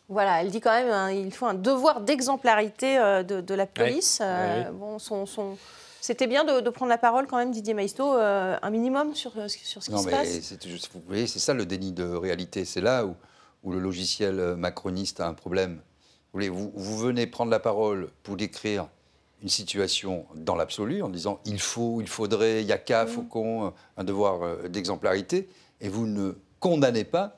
[0.08, 3.66] Voilà, elle dit quand même hein, il faut un devoir d'exemplarité euh, de, de la
[3.66, 4.20] police.
[4.22, 4.70] Euh.
[4.72, 5.56] Bon, son, son-
[6.00, 9.32] C'était bien de, de prendre la parole quand même, Didier Maisto, euh, un minimum sur,
[9.48, 10.52] sur ce qui Non, se mais passe.
[10.94, 12.64] vous voyez, c'est ça le déni de réalité.
[12.64, 13.14] C'est là où,
[13.64, 15.74] où le logiciel macroniste a un problème.
[15.74, 18.88] Vous, voulez, vous, vous venez prendre la parole pour décrire
[19.42, 23.08] une situation dans l'absolu en disant il faut, il faudrait, il y a qu'à, Mmh.
[23.08, 25.48] Faucon, un devoir d'exemplarité,
[25.80, 27.37] et vous ne condamnez pas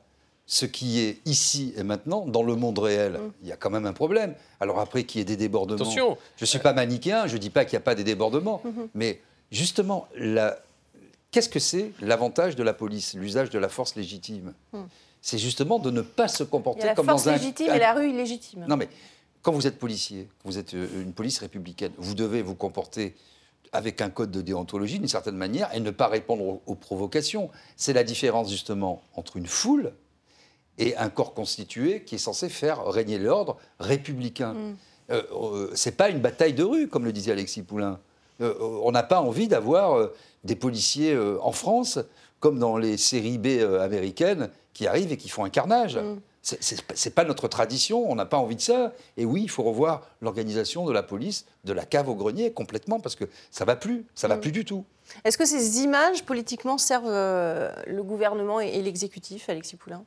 [0.53, 3.13] ce qui est ici et maintenant dans le monde réel.
[3.13, 3.33] Mmh.
[3.43, 4.35] Il y a quand même un problème.
[4.59, 6.19] Alors après qu'il y ait des débordements, Attention.
[6.37, 8.61] je ne suis pas manichéen, je ne dis pas qu'il n'y a pas des débordements,
[8.65, 8.71] Mmh.
[8.95, 9.21] mais
[9.53, 10.59] justement, la-
[11.31, 14.53] qu'est-ce que c'est l'avantage de la police, l'usage de la force légitime?
[14.73, 14.81] Mmh.
[15.23, 17.35] C'est justement de ne pas se Il comporter y a la comme force dans un...
[17.37, 18.65] légitime un- et la rue illégitime.
[18.69, 18.89] non, mais
[19.43, 23.15] quand vous êtes policier, vous êtes euh, une police républicaine, vous devez vous comporter
[23.71, 27.51] avec un code de déontologie d'une certaine manière et ne pas répondre aux, aux provocations.
[27.77, 29.93] C'est la différence justement entre une foule
[30.81, 34.55] et un corps constitué qui est censé faire régner l'ordre républicain.
[34.55, 34.77] Mm.
[35.13, 37.99] Euh, euh, c'est pas une bataille de rue, comme le disait Alexis Poulain.
[38.41, 40.15] Euh, on n'a pas envie d'avoir euh,
[40.45, 41.99] des policiers euh, en France,
[42.41, 45.97] comme dans les séries B euh, américaines, qui arrivent et qui font un carnage.
[45.97, 46.19] Mm.
[46.43, 48.95] C'est- pas notre tradition, on n'a pas envie de ça.
[49.19, 52.99] Et oui, il faut revoir l'organisation de la police, de la cave au grenier complètement,
[52.99, 54.41] parce que ça va plus, ça va Mm.
[54.41, 54.85] plus du tout.
[55.25, 60.03] Est-ce que ces images politiquement servent euh, le gouvernement et, et l'exécutif, Alexis Poulain?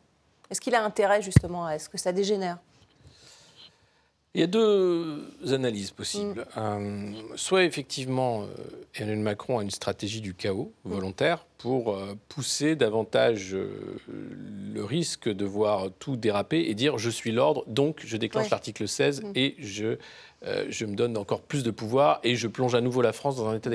[0.54, 2.60] Est-ce qu'il a intérêt justement à ce que ça dégénère?
[4.36, 5.96] Il y a deux analyses Mm.
[5.96, 6.46] possibles.
[6.58, 8.46] Euh, soit effectivement, euh,
[8.94, 10.92] Emmanuel Macron a une stratégie du chaos Mm.
[10.92, 17.32] volontaire pour euh, pousser davantage le risque de voir tout déraper et dire je suis
[17.32, 18.50] l'ordre, donc je déclenche Ouais.
[18.52, 19.32] l'article 16 Mm.
[19.34, 19.98] et je,
[20.46, 23.38] euh, je me donne encore plus de pouvoir et je plonge à nouveau la France
[23.38, 23.74] dans un état Mm.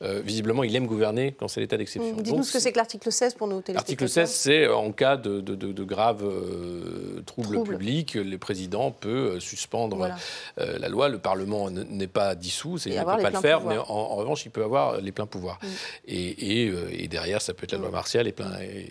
[0.00, 2.14] Euh, visiblement, il aime gouverner quand c'est l'état d'exception.
[2.14, 3.80] Dites-nous Donc, ce que c'est que l'article 16 pour nos téléspectateurs.
[4.06, 7.70] L'article 16, c'est euh, en cas de, de- de- de graves euh, troubles Troubles.
[7.72, 10.16] publics, le président peut euh, suspendre Voilà.
[10.60, 11.08] euh, la loi.
[11.08, 13.74] Le Parlement n'est pas dissous, il ne peut pas le faire, pouvoirs.
[13.74, 15.58] mais en, en revanche, il peut avoir les pleins pouvoirs.
[15.64, 15.66] Mm.
[16.06, 18.86] Et, et, euh, et derrière, ça peut être la loi martiale et, plein, et,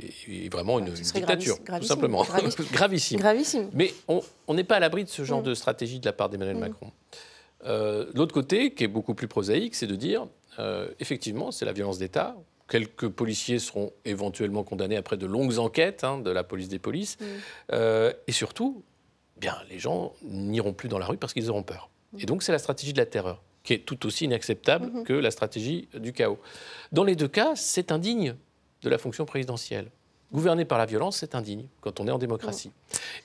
[0.45, 1.87] et vraiment une, dictature, gravis- tout gravissime.
[1.87, 2.23] simplement.
[2.23, 2.65] Gravissime.
[2.73, 3.19] Gravissime.
[3.21, 3.69] Gravissime.
[3.71, 6.57] Mais on n'est pas à l'abri de ce genre de stratégie de la part d'Emmanuel
[6.57, 6.59] Mm.
[6.59, 6.91] Macron.
[7.65, 10.27] Euh, L'autre côté, qui est beaucoup plus prosaïque, c'est de dire,
[10.59, 12.35] euh, effectivement, c'est la violence d'État.
[12.67, 17.17] Quelques policiers seront éventuellement condamnés après de longues enquêtes hein, de la police des polices.
[17.19, 17.25] Mm.
[17.73, 18.83] Euh, et surtout,
[19.37, 21.89] bien, les gens n'iront plus dans la rue parce qu'ils auront peur.
[22.19, 25.03] Et donc, c'est la stratégie de la terreur, qui est tout aussi inacceptable Mhm.
[25.03, 26.39] que la stratégie du chaos.
[26.91, 28.35] Dans les deux cas, c'est indigne
[28.81, 29.89] de la fonction présidentielle.
[30.33, 32.71] Gouverner par la violence, c'est indigne quand on est en démocratie.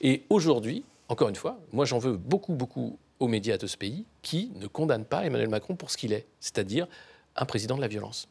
[0.01, 4.05] Et aujourd'hui, encore une fois, moi j'en veux beaucoup, beaucoup aux médias de ce pays
[4.21, 6.87] qui ne condamnent pas Emmanuel Macron pour ce qu'il est, c'est-à-dire
[7.35, 8.27] un président de la violence.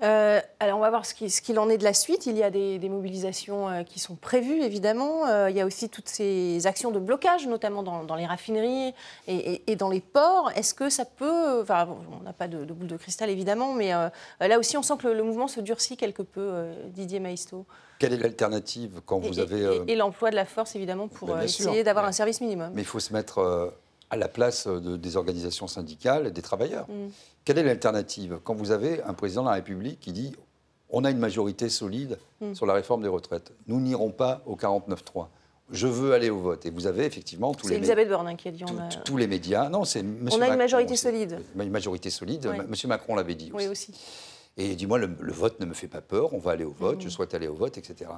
[0.00, 2.26] Euh, alors, on va voir ce qui- ce qu'il en est de la suite.
[2.26, 5.26] Il y a des, des mobilisations euh, qui sont prévues, évidemment.
[5.26, 8.94] Euh, il y a aussi toutes ces actions de blocage, notamment dans, dans les raffineries
[9.26, 10.52] et, et- et dans les ports.
[10.54, 11.62] Est-ce que ça peut...
[11.62, 14.08] Enfin, bon, on n'a pas de, de boule de cristal, évidemment, mais euh,
[14.40, 17.66] là aussi, on sent que le, le mouvement se durcit quelque peu, euh, Didier Maisto.
[17.98, 19.62] Quelle est l'alternative quand vous avez...
[19.88, 21.66] et- et l'emploi de la force, évidemment, pour Ben, sûr.
[21.66, 22.70] essayer d'avoir un service minimum.
[22.72, 23.68] Mais il faut se mettre euh,
[24.10, 26.88] à la place de- des organisations syndicales et des travailleurs.
[26.88, 27.08] Mm.
[27.44, 30.34] Quelle est l'alternative Quand vous avez un président de la République qui dit
[30.90, 32.54] on a une majorité solide Mm.
[32.54, 35.28] sur la réforme des retraites, nous n'irons pas au 49-3.
[35.70, 36.64] Je veux aller au vote.
[36.64, 38.64] Et vous avez effectivement tous C'est les, mé- Elisabeth Borne hein, qui a dit...
[38.64, 39.68] on a- tous les médias.
[39.68, 40.02] Non, c'est
[40.32, 41.40] On a une majorité solide.
[41.58, 42.46] Une majorité solide.
[42.50, 42.56] Oui.
[42.58, 43.66] M- Monsieur Macron l'avait dit aussi.
[43.66, 43.92] Oui, aussi.
[44.56, 46.64] Et il dit, moi, le, le vote ne me fait pas peur, on va aller
[46.64, 47.02] au vote, Mm.
[47.02, 48.10] je souhaite aller au vote, etc.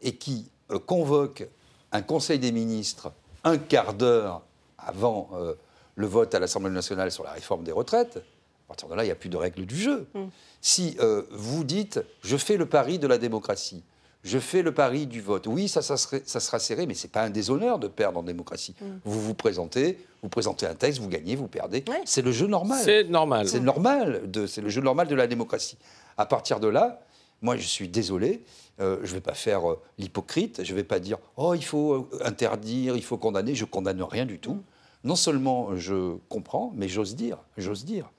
[0.00, 1.46] Et qui euh, convoque
[1.92, 3.12] un Conseil des ministres
[3.44, 4.40] un quart d'heure
[4.78, 5.54] avant euh,
[5.94, 9.06] le vote à l'Assemblée nationale sur la réforme des retraites, à partir de là, il
[9.06, 10.06] n'y a plus de règles du jeu.
[10.14, 10.24] Mm.
[10.60, 13.82] Si euh, vous dites, je fais le pari de la démocratie,
[14.24, 17.06] je fais le pari du vote, oui, ça, ça, serait- ça sera serré, mais ce
[17.06, 18.74] n'est pas un déshonneur de perdre en démocratie.
[18.80, 18.84] Mm.
[19.04, 21.84] Vous vous présentez, vous présentez un texte, vous gagnez, vous perdez.
[22.04, 22.80] C'est le jeu normal.
[22.82, 23.48] C'est normal.
[23.48, 24.22] C'est normal.
[24.48, 25.78] C'est le jeu normal de la démocratie.
[26.18, 27.00] À partir de là,
[27.42, 28.42] moi, je suis désolé.
[28.80, 30.62] euh, je ne vais pas faire euh, l'hypocrite.
[30.64, 33.54] Je ne vais pas dire oh il faut euh, interdire, il faut condamner.
[33.54, 34.62] Je condamne rien du tout.
[35.04, 38.10] Non seulement je comprends, mais j'ose dire, j'ose dire,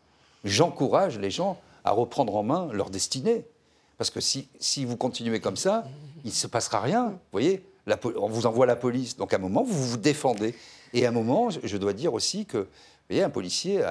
[0.46, 3.46] j'encourage les gens à reprendre en main leur destinée.
[3.98, 5.84] Parce que si, si vous continuez comme ça,
[6.24, 7.06] il ne se passera rien.
[7.10, 9.18] Vous voyez, la on vous envoie la police.
[9.18, 10.56] Donc à un moment, vous vous défendez.
[10.94, 12.68] Et à un moment, je- dois dire aussi que, vous
[13.10, 13.84] voyez, un policier,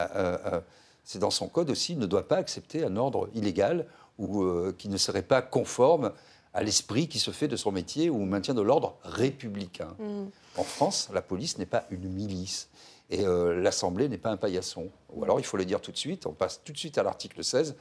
[1.05, 3.87] c'est dans son code aussi, ne doit pas accepter un ordre illégal
[4.19, 6.13] ou euh, qui ne serait pas conforme
[6.55, 9.95] à l'esprit qui se fait de son métier ou au maintien de l'ordre républicain.
[9.99, 10.25] Mm.
[10.57, 12.71] En France, la police n'est pas une milice.
[13.11, 14.89] Et euh, l'Assemblée n'est pas un paillasson.
[15.13, 17.03] Ou alors, il faut le dire tout de suite, on passe tout de suite à
[17.03, 17.77] l'article 16,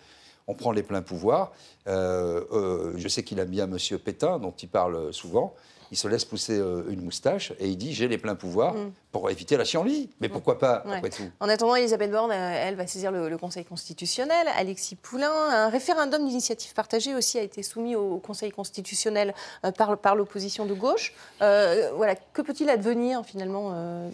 [0.48, 1.52] on prend les pleins pouvoirs.
[1.88, 3.78] Euh, euh, je sais qu'il aime bien M.
[3.98, 5.56] Pétain, dont il parle souvent.
[5.96, 8.92] Il se laisse pousser euh, une moustache et il dit j'ai les pleins pouvoirs Mm.
[9.14, 10.10] pour éviter la chienlit.
[10.20, 10.98] Mais pourquoi pas, Ouais.
[10.98, 14.46] après tout En attendant, Elisabeth Borne, euh, elle va saisir le, le Conseil constitutionnel.
[14.58, 19.34] Alexis Poulain, un référendum d'initiative partagée aussi a été soumis au Conseil constitutionnel
[19.64, 21.14] euh, par, par l'opposition de gauche.
[21.42, 24.10] Euh, voilà, que peut-il advenir finalement euh,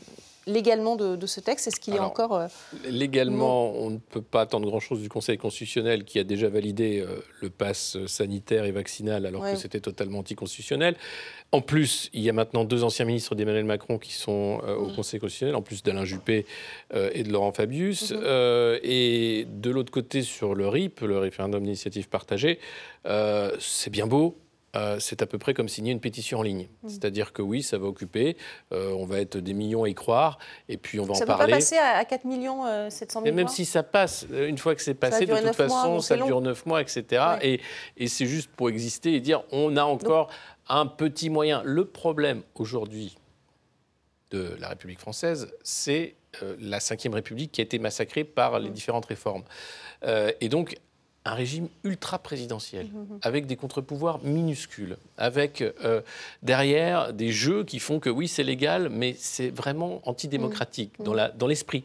[0.47, 2.35] légalement de, de ce texte Est-ce qu'il est encore...
[2.35, 2.47] euh,
[2.89, 7.21] Légalement, on ne peut pas attendre grand-chose du Conseil constitutionnel qui a déjà validé euh,
[7.41, 9.53] le pass sanitaire et vaccinal alors Ouais.
[9.53, 10.95] que c'était totalement anticonstitutionnel.
[11.51, 14.87] En plus, il y a maintenant deux anciens ministres d'Emmanuel Macron qui sont euh, au
[14.87, 14.95] Mm.
[14.95, 16.45] Conseil constitutionnel, en plus d'Alain Juppé
[16.93, 18.13] euh, et de Laurent Fabius.
[18.15, 22.59] Euh, et de l'autre côté, sur le RIP, le référendum d'initiative partagée,
[23.05, 24.37] euh, c'est bien beau.
[24.76, 26.69] Euh, c'est à peu près comme signer une pétition en ligne.
[26.84, 26.89] Mm.
[26.89, 28.38] C'est-à-dire que oui, ça va occuper,
[28.72, 30.38] euh, on va être des millions à y croire,
[30.69, 31.53] et puis on va ça en ne peut pas parler.
[31.53, 34.57] passer à, à 4 millions euh, 700 000 Mais même si ça passe, euh, une
[34.57, 37.03] fois que c'est passé, de toute mois, façon, ça dure neuf mois, etc.
[37.11, 37.47] Ouais.
[37.47, 37.61] Et,
[37.97, 40.30] et c'est juste pour exister et dire on a encore
[40.69, 41.61] un petit moyen.
[41.65, 43.17] Le problème aujourd'hui
[44.30, 46.15] de la République française, c'est
[46.59, 48.63] la Ve République qui a été massacrée par Mm.
[48.63, 49.43] les différentes réformes.
[50.39, 50.78] Et donc,
[51.24, 53.19] un régime ultra présidentiel, Mhm.
[53.22, 56.01] avec des contre-pouvoirs minuscules, avec euh,
[56.41, 61.32] derrière des jeux qui font que oui, c'est légal, mais c'est vraiment antidémocratique Mhm.
[61.38, 61.84] dans l'esprit.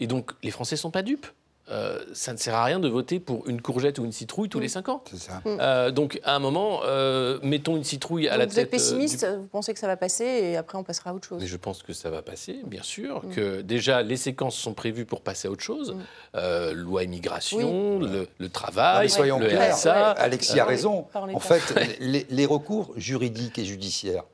[0.00, 1.26] Et donc, les Français sont pas dupes.
[1.70, 4.58] Euh, ça ne sert à rien de voter pour une courgette ou une citrouille tous
[4.58, 5.04] les cinq ans.
[5.08, 5.40] C'est ça.
[5.46, 8.64] Euh, donc, à un moment, euh, mettons une citrouille à Donc la vous tête.
[8.64, 11.14] êtes pessimiste, euh, du- vous pensez que ça va passer et après on passera à
[11.14, 13.24] autre chose mais je pense que ça va passer, bien sûr.
[13.24, 13.30] Mm.
[13.30, 15.92] Que déjà, les séquences sont prévues pour passer à autre chose.
[15.94, 16.00] Mm.
[16.34, 20.10] Euh, loi immigration, le, le Non, travail, mais soyons le clairs, RSA.
[20.10, 21.06] Alexis a raison.
[21.14, 21.62] En fait,
[22.00, 24.24] les, les recours juridiques et judiciaires,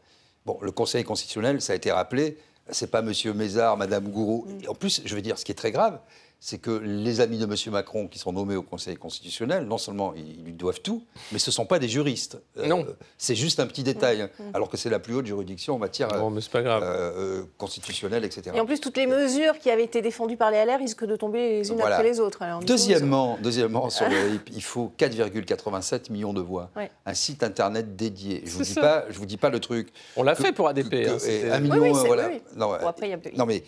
[0.47, 2.39] bon, le Conseil constitutionnel, ça a été rappelé,
[2.71, 4.47] c'est pas Monsieur Mézard, Madame Gouraud.
[4.49, 4.65] Mm.
[4.65, 6.01] Et En plus, je veux dire, ce qui est très grave,
[6.41, 10.15] c'est que les amis de Monsieur Macron qui sont nommés au Conseil constitutionnel, non seulement
[10.15, 12.39] ils lui doivent tout, mais ce ne sont pas des juristes.
[12.59, 12.87] Euh, Non.
[13.17, 16.09] C'est juste un petit détail, hein, alors que c'est la plus haute juridiction en matière
[16.09, 16.83] Bon, mais pas grave.
[16.85, 18.53] euh, euh, constitutionnelle, etc.
[18.55, 21.17] Et en plus, toutes les mesures qui avaient été défendues par les LR risquent de
[21.17, 21.97] tomber les unes Voilà.
[21.97, 22.41] après les autres.
[22.43, 26.71] Alors, du coup, Deuxièmement, deuxièmement sur le RIP, il faut 4,87 millions de voix.
[26.77, 26.91] Ouais.
[27.05, 28.43] Un site internet dédié.
[28.45, 28.81] Je vous C'est dis ça.
[28.81, 29.89] pas, je vous dis pas le truc.
[30.17, 30.89] On l'a fait pour ADP.
[30.89, 32.29] que- hein, un Oui, million, oui, c'est- voilà.
[32.29, 32.43] oui, oui.
[32.57, 33.63] Non, Bon, après, il y a- non, mais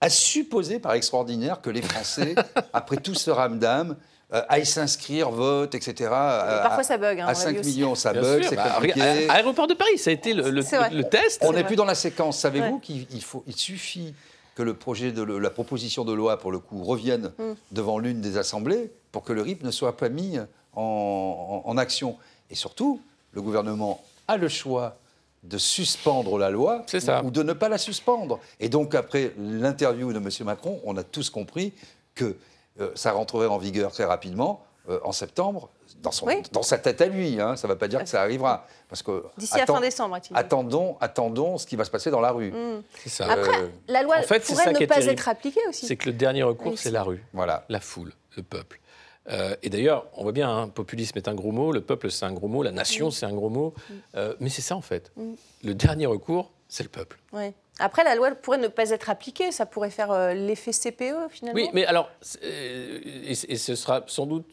[0.00, 2.34] à supposer par extraordinaire que les Français,
[2.72, 3.96] après tout ce ramdam,
[4.32, 6.08] euh, aillent s'inscrire, votent, etc.
[6.12, 7.70] à- parfois, ça bug, hein, à l'a 5 vu aussi.
[7.74, 9.00] millions, ça Bien bug, c'est bah, compliqué.
[9.28, 10.62] à- Aéroport de Paris, ça a été le,
[11.08, 11.42] test.
[11.44, 12.38] On n'est plus dans la séquence.
[12.38, 12.80] Savez-vous Ouais.
[12.80, 14.14] qu'il il faut, il suffit
[14.54, 17.52] que le projet de la proposition de loi, pour le coup, revienne Mm.
[17.72, 20.38] devant l'une des assemblées pour que le RIP ne soit pas mis
[20.74, 22.16] en, en- en action.
[22.50, 23.00] Et surtout,
[23.32, 24.96] le gouvernement a le choix
[25.42, 27.22] de suspendre la loi ça.
[27.24, 28.40] ou, de ne pas la suspendre.
[28.60, 30.28] Et donc, après l'interview de M.
[30.44, 31.72] Macron, on a tous compris
[32.14, 32.36] que
[32.80, 35.70] euh, ça rentrerait en vigueur très rapidement, euh, en septembre,
[36.02, 36.42] dans, son- Oui.
[36.52, 37.40] dans sa tête à lui.
[37.40, 37.56] hein.
[37.56, 38.66] Ça ne veut pas dire que ça arrivera.
[38.88, 42.20] Parce que D'ici à attends- fin décembre, attendons, attendons ce qui va se passer dans
[42.20, 42.50] la rue.
[42.52, 42.82] Mm.
[43.02, 43.30] C'est ça.
[43.30, 45.10] Après, Euh, la loi en fait, pourrait ça ne pas terrible.
[45.12, 45.86] être appliquée aussi.
[45.86, 47.64] C'est que le dernier recours, Oui, c'est- la rue, Voilà.
[47.68, 48.80] la foule, le peuple.
[49.28, 52.24] Euh, et d'ailleurs, on voit bien, hein, populisme est un gros mot, le peuple c'est
[52.24, 53.10] un gros mot, la nation Mm.
[53.12, 53.74] c'est un gros mot.
[53.76, 53.94] Mm.
[54.16, 55.12] Euh, mais c'est ça en fait.
[55.16, 55.32] Mm.
[55.64, 57.18] Le dernier recours, c'est le peuple.
[57.32, 57.52] Ouais.
[57.78, 59.52] Après, la loi pourrait ne pas être appliquée.
[59.52, 61.60] Ça pourrait faire euh, l'effet CPE, finalement.
[61.60, 62.10] Oui, mais alors,
[62.42, 64.46] et, et ce sera sans doute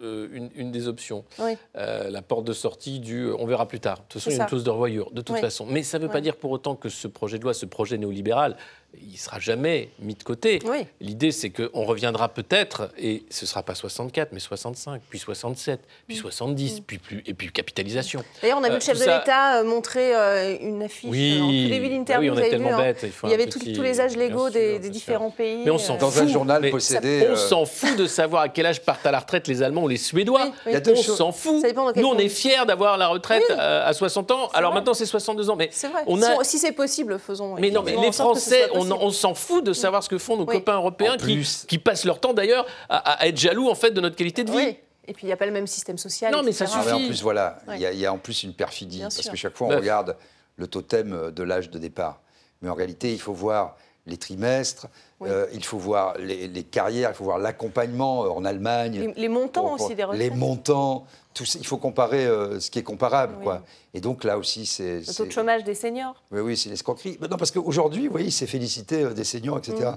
[0.00, 1.24] une, une des options.
[1.38, 1.56] Oui.
[1.74, 3.98] La porte de sortie du on verra plus tard.
[3.98, 5.40] De toute façon, il y a une clause de revoyure, de toute Oui.
[5.40, 5.64] façon.
[5.64, 7.98] Mais ça ne veut pas dire pour autant que ce projet de loi, ce projet
[7.98, 8.56] néolibéral,
[9.00, 10.58] il ne sera jamais mis de côté.
[10.64, 10.86] Oui.
[11.00, 15.80] L'idée, c'est qu'on reviendra peut-être, et ce ne sera pas 64, mais 65, puis 67,
[16.06, 18.22] puis 70, puis plus, et puis capitalisation.
[18.42, 20.82] D'ailleurs, on a vu Euh, le chef tout de ça- l'État euh, montrer euh, une
[20.82, 22.32] affiche Oui, euh, en début bah d'interview.
[22.32, 22.78] oui, on est tellement vu, hein.
[22.78, 25.62] bêtes, il y avait tout- petit- tous les âges légaux sûr, des, différents pays.
[25.64, 26.22] Mais on euh, s'en Dans fout.
[26.22, 29.10] un journal Mais possédé, On euh, s'en fout de savoir à quel âge partent à
[29.10, 30.50] la retraite les Allemands ou les Suédois.
[30.66, 31.16] Oui, On choses.
[31.16, 31.64] s'en fout.
[31.96, 34.48] Nous, on est fiers d'avoir la retraite euh, à 60 ans.
[34.54, 35.56] Alors maintenant, c'est 62 ans.
[35.56, 36.02] Mais C'est vrai.
[36.06, 36.36] on Si, a.
[36.38, 37.56] on- si c'est possible, faisons.
[37.58, 40.56] Mais non, mais les Français, on, s'en fout de savoir ce que font nos Oui.
[40.56, 44.00] copains européens En qui, passent leur temps d'ailleurs à, à être jaloux en fait de
[44.00, 44.56] notre qualité de vie.
[44.56, 44.76] Oui.
[45.06, 46.32] Et puis, il n'y a pas le même système social.
[46.32, 46.78] Non, mais ça etc.
[46.80, 47.08] Ah, mais en suffit.
[47.08, 47.78] plus, voilà, il Ouais.
[47.80, 49.32] y, a- il y a en plus une perfidie, Bien parce sûr.
[49.32, 50.16] que chaque fois, on Bah, regarde
[50.56, 52.20] le totem de l'âge de départ.
[52.60, 53.76] Mais en réalité, il faut voir
[54.06, 54.88] les trimestres,
[55.20, 55.28] Oui.
[55.30, 58.98] euh, il faut voir les, les carrières, il faut voir l'accompagnement euh, en Allemagne.
[59.16, 60.20] Les, les montants pour- pour- aussi des retraites.
[60.20, 63.34] Les montants, tout il faut comparer euh, ce qui est comparable.
[63.38, 63.44] Oui.
[63.44, 63.62] Quoi.
[63.94, 65.00] Et donc là aussi, c'est...
[65.00, 66.20] Le taux c'est- de chômage des seniors.
[66.32, 67.16] Oui, oui, c'est l'escroquerie.
[67.20, 69.90] Non, parce qu'aujourd'hui, vous voyez, il s'est félicité des seniors, etc.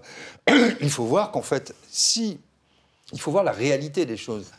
[0.81, 2.39] Il faut voir qu'en fait, si.
[3.13, 4.51] Il faut voir la réalité des choses.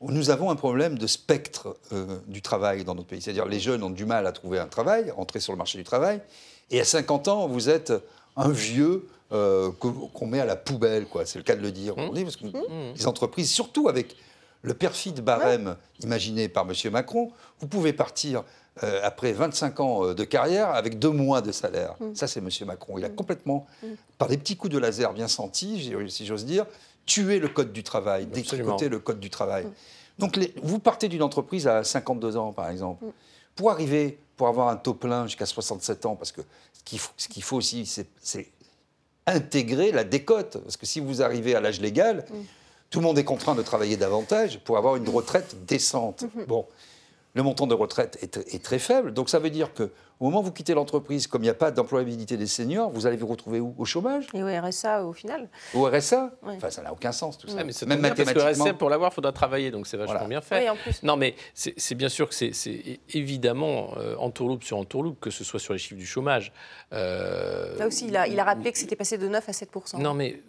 [0.00, 3.22] Nous avons un problème de spectre euh, du travail dans notre pays.
[3.22, 5.78] C'est-à-dire, les jeunes ont du mal à trouver un travail, à entrer sur le marché
[5.78, 6.20] du travail.
[6.70, 7.92] Et à 50 ans, vous êtes
[8.36, 11.26] un vieux euh, qu'on met à la poubelle, quoi.
[11.26, 11.96] C'est le cas de le dire.
[11.96, 12.00] Mmh.
[12.00, 12.46] aujourd'hui, Parce que
[12.96, 14.16] les entreprises, surtout avec
[14.62, 16.92] le perfide barème imaginé par M.
[16.92, 18.44] Macron, vous pouvez partir
[18.82, 21.94] euh, après 25 ans euh, de carrière avec deux mois de salaire.
[22.00, 22.14] Mm.
[22.14, 22.48] Ça, c'est M.
[22.66, 22.98] Macron.
[22.98, 23.66] Il a complètement,
[24.18, 26.66] par des petits coups de laser bien sentis, si j'ose dire,
[27.06, 29.66] tué le code du travail, détricoté le code du travail.
[30.18, 33.04] Donc, les- vous partez d'une entreprise à 52 ans, par exemple.
[33.56, 36.42] Pour arriver, pour avoir un taux plein jusqu'à 67 ans, parce que
[36.72, 38.50] ce qu'il faut, ce qu'il faut aussi, c'est, c'est-
[39.26, 40.58] intégrer la décote.
[40.62, 42.24] Parce que si vous arrivez à l'âge légal,
[42.90, 46.24] tout le monde est contraint de travailler davantage pour avoir une retraite décente.
[46.46, 46.64] Bon,
[47.36, 50.40] le montant de retraite est, est très faible, donc ça veut dire que au moment
[50.40, 53.26] où vous quittez l'entreprise, comme il n'y a pas d'employabilité des seniors, vous allez vous
[53.26, 53.74] retrouver où?
[53.76, 54.26] Au chômage?
[54.32, 56.54] Et au RSA au final Au RSA Oui.
[56.56, 57.58] Enfin, ça n'a aucun sens tout ça.
[57.60, 58.64] Ah, mais c'est Même bien, parce que mathématiquement.
[58.64, 60.26] RSA, pour l'avoir, il faudra travailler, donc c'est vachement Voilà.
[60.28, 60.62] bien fait.
[60.62, 61.02] Oui, en plus.
[61.02, 65.44] Non, mais c'est bien sûr que c'est- c'est évidemment euh, entourloupe sur entourloupe, que ce
[65.44, 66.52] soit sur les chiffres du chômage.
[66.94, 69.68] Euh, Là aussi, il a, il a rappelé que c'était passé de 9 à 7
[69.98, 70.42] Non, mais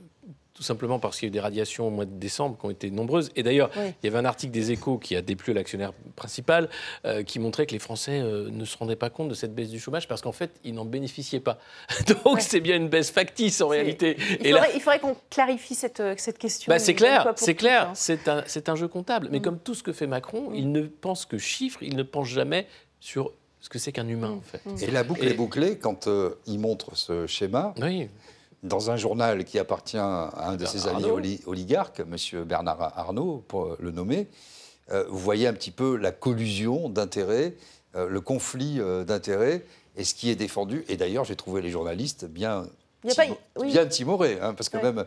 [0.57, 2.71] tout simplement parce qu'il y a eu des radiations au mois de décembre qui ont
[2.71, 3.29] été nombreuses.
[3.35, 3.93] Et d'ailleurs, Oui.
[4.01, 6.67] il y avait un article des Échos qui a déplu l'actionnaire principal,
[7.05, 9.69] euh, qui montrait que les Français euh, ne se rendaient pas compte de cette baisse
[9.69, 11.59] du chômage parce qu'en fait, ils n'en bénéficiaient pas.
[12.25, 14.17] Donc, c'est bien une baisse factice en réalité.
[14.39, 16.71] Il Et là- faudrait, il faudrait qu'on clarifie cette, euh, cette question.
[16.71, 17.89] bah, c'est clair, c'est clair.
[17.89, 17.93] hein.
[17.93, 19.27] C'est un, c'est un jeu comptable.
[19.31, 22.27] Mais comme tout ce que fait Macron, il ne pense que chiffres, il ne pense
[22.29, 22.65] jamais
[22.99, 24.61] sur ce que c'est qu'un humain, en fait.
[24.87, 27.75] Et la boucle Et- est bouclée quand euh, il montre ce schéma
[28.63, 32.43] dans un journal qui appartient à un de ses amis oli- oligarques, M.
[32.43, 34.27] Bernard Arnault, pour le nommer.
[34.91, 37.55] Euh, vous voyez un petit peu la collusion d'intérêts,
[37.95, 39.63] euh, le conflit euh, d'intérêts,
[39.95, 40.85] et ce qui est défendu.
[40.89, 42.65] Et d'ailleurs, j'ai trouvé les journalistes bien,
[43.03, 43.67] Il y a pas eu- timo- oui.
[43.71, 44.83] bien timorés, hein, parce que Ouais.
[44.83, 45.05] même...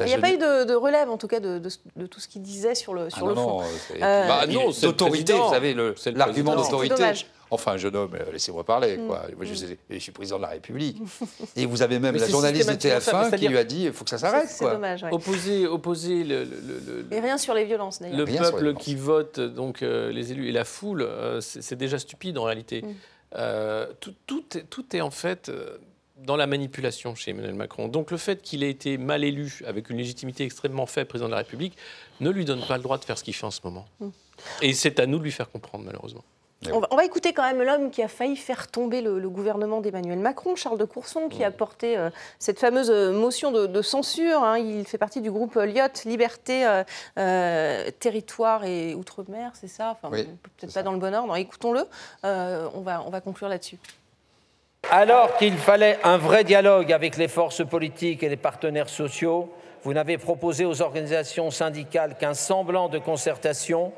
[0.00, 2.20] Il n'y a pas eu de, de relève, en tout cas, de, de- de tout
[2.20, 3.60] ce qu'il disait sur le, sur Ah le non, fond.
[3.60, 5.46] non, c'est- Euh, Bah, non, c'est président.
[5.48, 5.74] vous savez,
[6.14, 6.94] l'argument d'autorité.
[6.96, 7.26] C'est dommage.
[7.48, 8.96] Enfin, un jeune homme, euh, laissez-moi parler.
[8.96, 9.06] Mm.
[9.06, 9.22] Quoi.
[9.36, 11.00] Moi, je, suis président de la République.
[11.56, 13.84] Et vous avez même Mais la journaliste de systématiquement ça, TF1 qui lui a dit
[13.84, 14.48] il faut que ça s'arrête.
[14.48, 15.04] C'est dommage.
[15.04, 15.12] ouais.
[15.12, 18.16] Opposer, opposer le, le- le- Et rien sur les violences, d'ailleurs.
[18.18, 22.00] le Rien peuple qui vote, donc euh, les élus et la foule, euh, c'est déjà
[22.00, 22.82] stupide en réalité.
[22.82, 22.94] Mm.
[23.36, 25.78] Euh, tout, tout est, tout est en fait euh,
[26.18, 27.88] dans la manipulation chez Emmanuel Macron.
[27.88, 31.32] Donc le fait qu'il ait été mal élu, avec une légitimité extrêmement faible, président de
[31.32, 31.76] la République,
[32.20, 33.86] ne lui donne pas le droit de faire ce qu'il fait en ce moment.
[34.00, 34.08] Mm.
[34.62, 36.24] Et c'est à nous de lui faire comprendre, malheureusement.
[36.72, 39.28] On va, on va écouter quand même l'homme qui a failli faire tomber le, le
[39.28, 42.08] gouvernement d'Emmanuel Macron, Charles de Courson, qui a porté euh,
[42.38, 44.42] cette fameuse euh, motion de, de censure.
[44.42, 44.58] hein.
[44.58, 46.82] Il fait partie du groupe Lyotte, Liberté, euh,
[47.18, 49.90] euh, Territoire et Outre-mer, c'est ça?
[49.90, 50.24] Enfin, Oui,
[50.56, 51.36] Peut-être pas dans le bon ordre.
[51.36, 51.84] Écoutons-le.
[52.24, 53.78] Euh, on, va, on va conclure là-dessus.
[54.90, 59.92] Alors qu'il fallait un vrai dialogue avec les forces politiques et les partenaires sociaux, vous
[59.92, 63.92] n'avez proposé aux organisations syndicales qu'un semblant de concertation,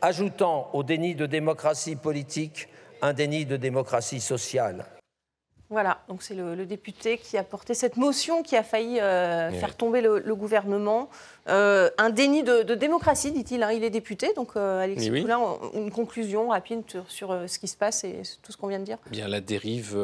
[0.00, 2.68] ajoutant au déni de démocratie politique
[3.02, 4.84] un déni de démocratie sociale.
[5.70, 9.48] Voilà, donc c'est le, le député qui a porté cette motion qui a failli euh,
[9.50, 9.58] Oui.
[9.58, 11.08] faire tomber le, le gouvernement.
[11.48, 13.62] Euh, un déni de, de démocratie, dit-il.
[13.64, 13.72] hein.
[13.72, 15.20] Il est député, donc euh, Alexis Oui, oui.
[15.22, 15.40] Poulain,
[15.74, 18.78] une conclusion rapide sur, sur, euh, ce qui se passe et tout ce qu'on vient
[18.78, 18.98] de dire?
[19.10, 19.96] Bien la dérive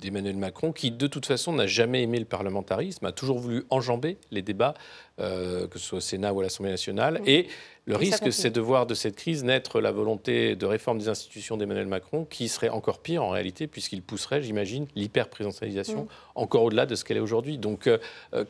[0.00, 4.16] d'Emmanuel Macron, qui de toute façon n'a jamais aimé le parlementarisme, a toujours voulu enjamber
[4.30, 4.74] les débats,
[5.18, 7.20] que ce soit au Sénat ou à l'Assemblée nationale.
[7.26, 7.48] Et
[7.86, 11.56] le risque, c'est de voir de cette crise naître la volonté de réforme des institutions
[11.56, 16.06] d'Emmanuel Macron, qui serait encore pire en réalité, puisqu'il pousserait, j'imagine, l'hyper-présidentialisation Mm.
[16.34, 17.58] encore au-delà de ce qu'elle est aujourd'hui.
[17.58, 17.88] Donc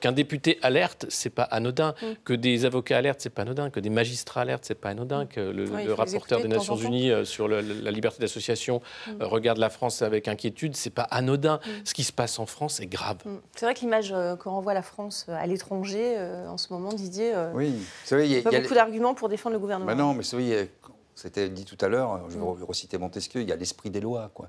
[0.00, 1.87] qu'un député alerte, c'est pas anodin.
[2.02, 2.06] Mm.
[2.24, 3.70] Que des avocats alertent, c'est pas anodin.
[3.70, 5.26] Que des magistrats alertent, c'est pas anodin.
[5.26, 6.76] Que le, rapporteur des Nations.
[6.76, 9.10] Unies euh, sur le- la liberté d'association Mm.
[9.22, 11.56] euh, regarde la France avec inquiétude, c'est pas anodin.
[11.64, 11.68] Mm.
[11.84, 13.18] Ce qui se passe en France est grave.
[13.56, 16.92] C'est vrai que l'image euh, que renvoie la France à l'étranger, euh, en ce moment,
[16.92, 17.72] Didier, euh, Oui,
[18.10, 19.86] il y a, pas y a- beaucoup d'arguments pour défendre le gouvernement.
[19.86, 20.66] Bah non, mais a-
[21.14, 24.30] c'était dit tout à l'heure, je vais reciter Montesquieu, il y a l'esprit des lois.
[24.34, 24.48] Quoi.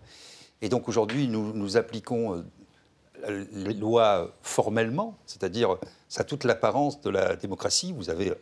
[0.61, 2.43] Et donc aujourd'hui, nous, nous appliquons euh,
[3.27, 7.93] les lois formellement, c'est-à-dire ça a toute l'apparence de la démocratie.
[7.93, 8.33] Vous avez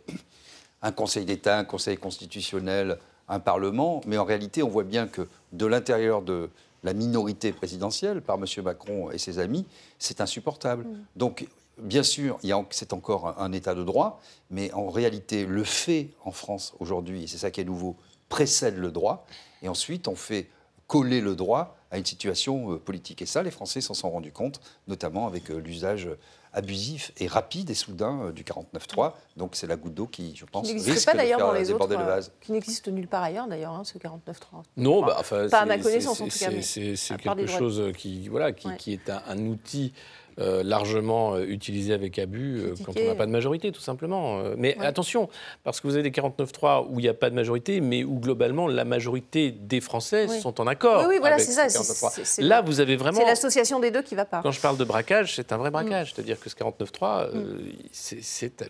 [0.82, 2.98] un Conseil d'État, un Conseil constitutionnel,
[3.28, 6.50] un Parlement, mais en réalité, on voit bien que de l'intérieur de
[6.84, 8.46] la minorité présidentielle, par M.
[8.64, 9.66] Macron et ses amis,
[10.00, 10.86] c'est insupportable.
[11.16, 11.48] Donc,
[11.80, 14.22] bien sûr, c'est encore un, un État de droit,
[14.52, 17.96] mais en réalité, le fait en France aujourd'hui, et c'est ça qui est nouveau,
[18.30, 19.26] précède le droit,
[19.62, 20.50] et ensuite on fait
[20.88, 23.22] coller le droit à une situation euh, politique.
[23.22, 26.10] Et ça, les Français s'en sont rendus compte, notamment avec euh, l'usage
[26.54, 29.14] abusif et rapide et soudain euh, du 49.3.
[29.36, 31.48] Donc c'est la goutte d'eau qui, je pense, Qui n'existe risque pas de d'ailleurs faire
[31.48, 32.32] dans les autres, le vase.
[32.42, 34.64] qui n'existe nulle part ailleurs d'ailleurs, hein, ce 49.3.
[34.78, 36.62] Non, bah, enfin, pas à ma connaissance c'est- en tout cas.
[36.62, 38.78] c'est- quelque chose qui, voilà, qui, Ouais.
[38.78, 39.94] qui est un, un outil
[40.40, 44.44] euh, largement euh, utilisé avec abus euh, quand on n'a pas de majorité, tout simplement.
[44.58, 44.86] Mais Ouais.
[44.86, 45.30] attention,
[45.64, 48.20] parce que vous avez des 49.3 où il n'y a pas de majorité, mais où
[48.20, 50.40] globalement la majorité des Français Oui.
[50.40, 51.02] sont en accord.
[51.02, 52.10] Oui, oui, voilà, c'est ça, ce c'est- 49.3.
[52.12, 53.18] c'est- c'est Là, vous avez vraiment.
[53.20, 54.42] C'est l'association des deux qui va pas.
[54.44, 56.12] Quand je parle de braquage, c'est un vrai braquage.
[56.12, 56.14] Mm.
[56.16, 57.58] C'est-à-dire que ce 49.3, euh,
[57.92, 58.64] c'est- c'est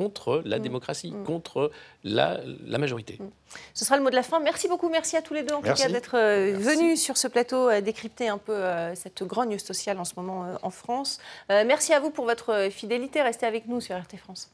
[0.00, 0.62] contre la mm.
[0.62, 1.24] démocratie, mm.
[1.24, 1.70] contre
[2.04, 2.40] la,
[2.78, 3.18] majorité.
[3.20, 3.28] Mm.
[3.74, 4.40] Ce sera le mot de la fin.
[4.40, 7.28] Merci beaucoup, merci à tous les deux en tout cas d'être euh, venus sur ce
[7.28, 11.20] plateau euh, décrypter un peu euh, cette grogne sociale en ce moment en France.
[11.48, 13.20] merci à vous pour votre fidélité.
[13.20, 14.50] Restez avec nous sur RT France.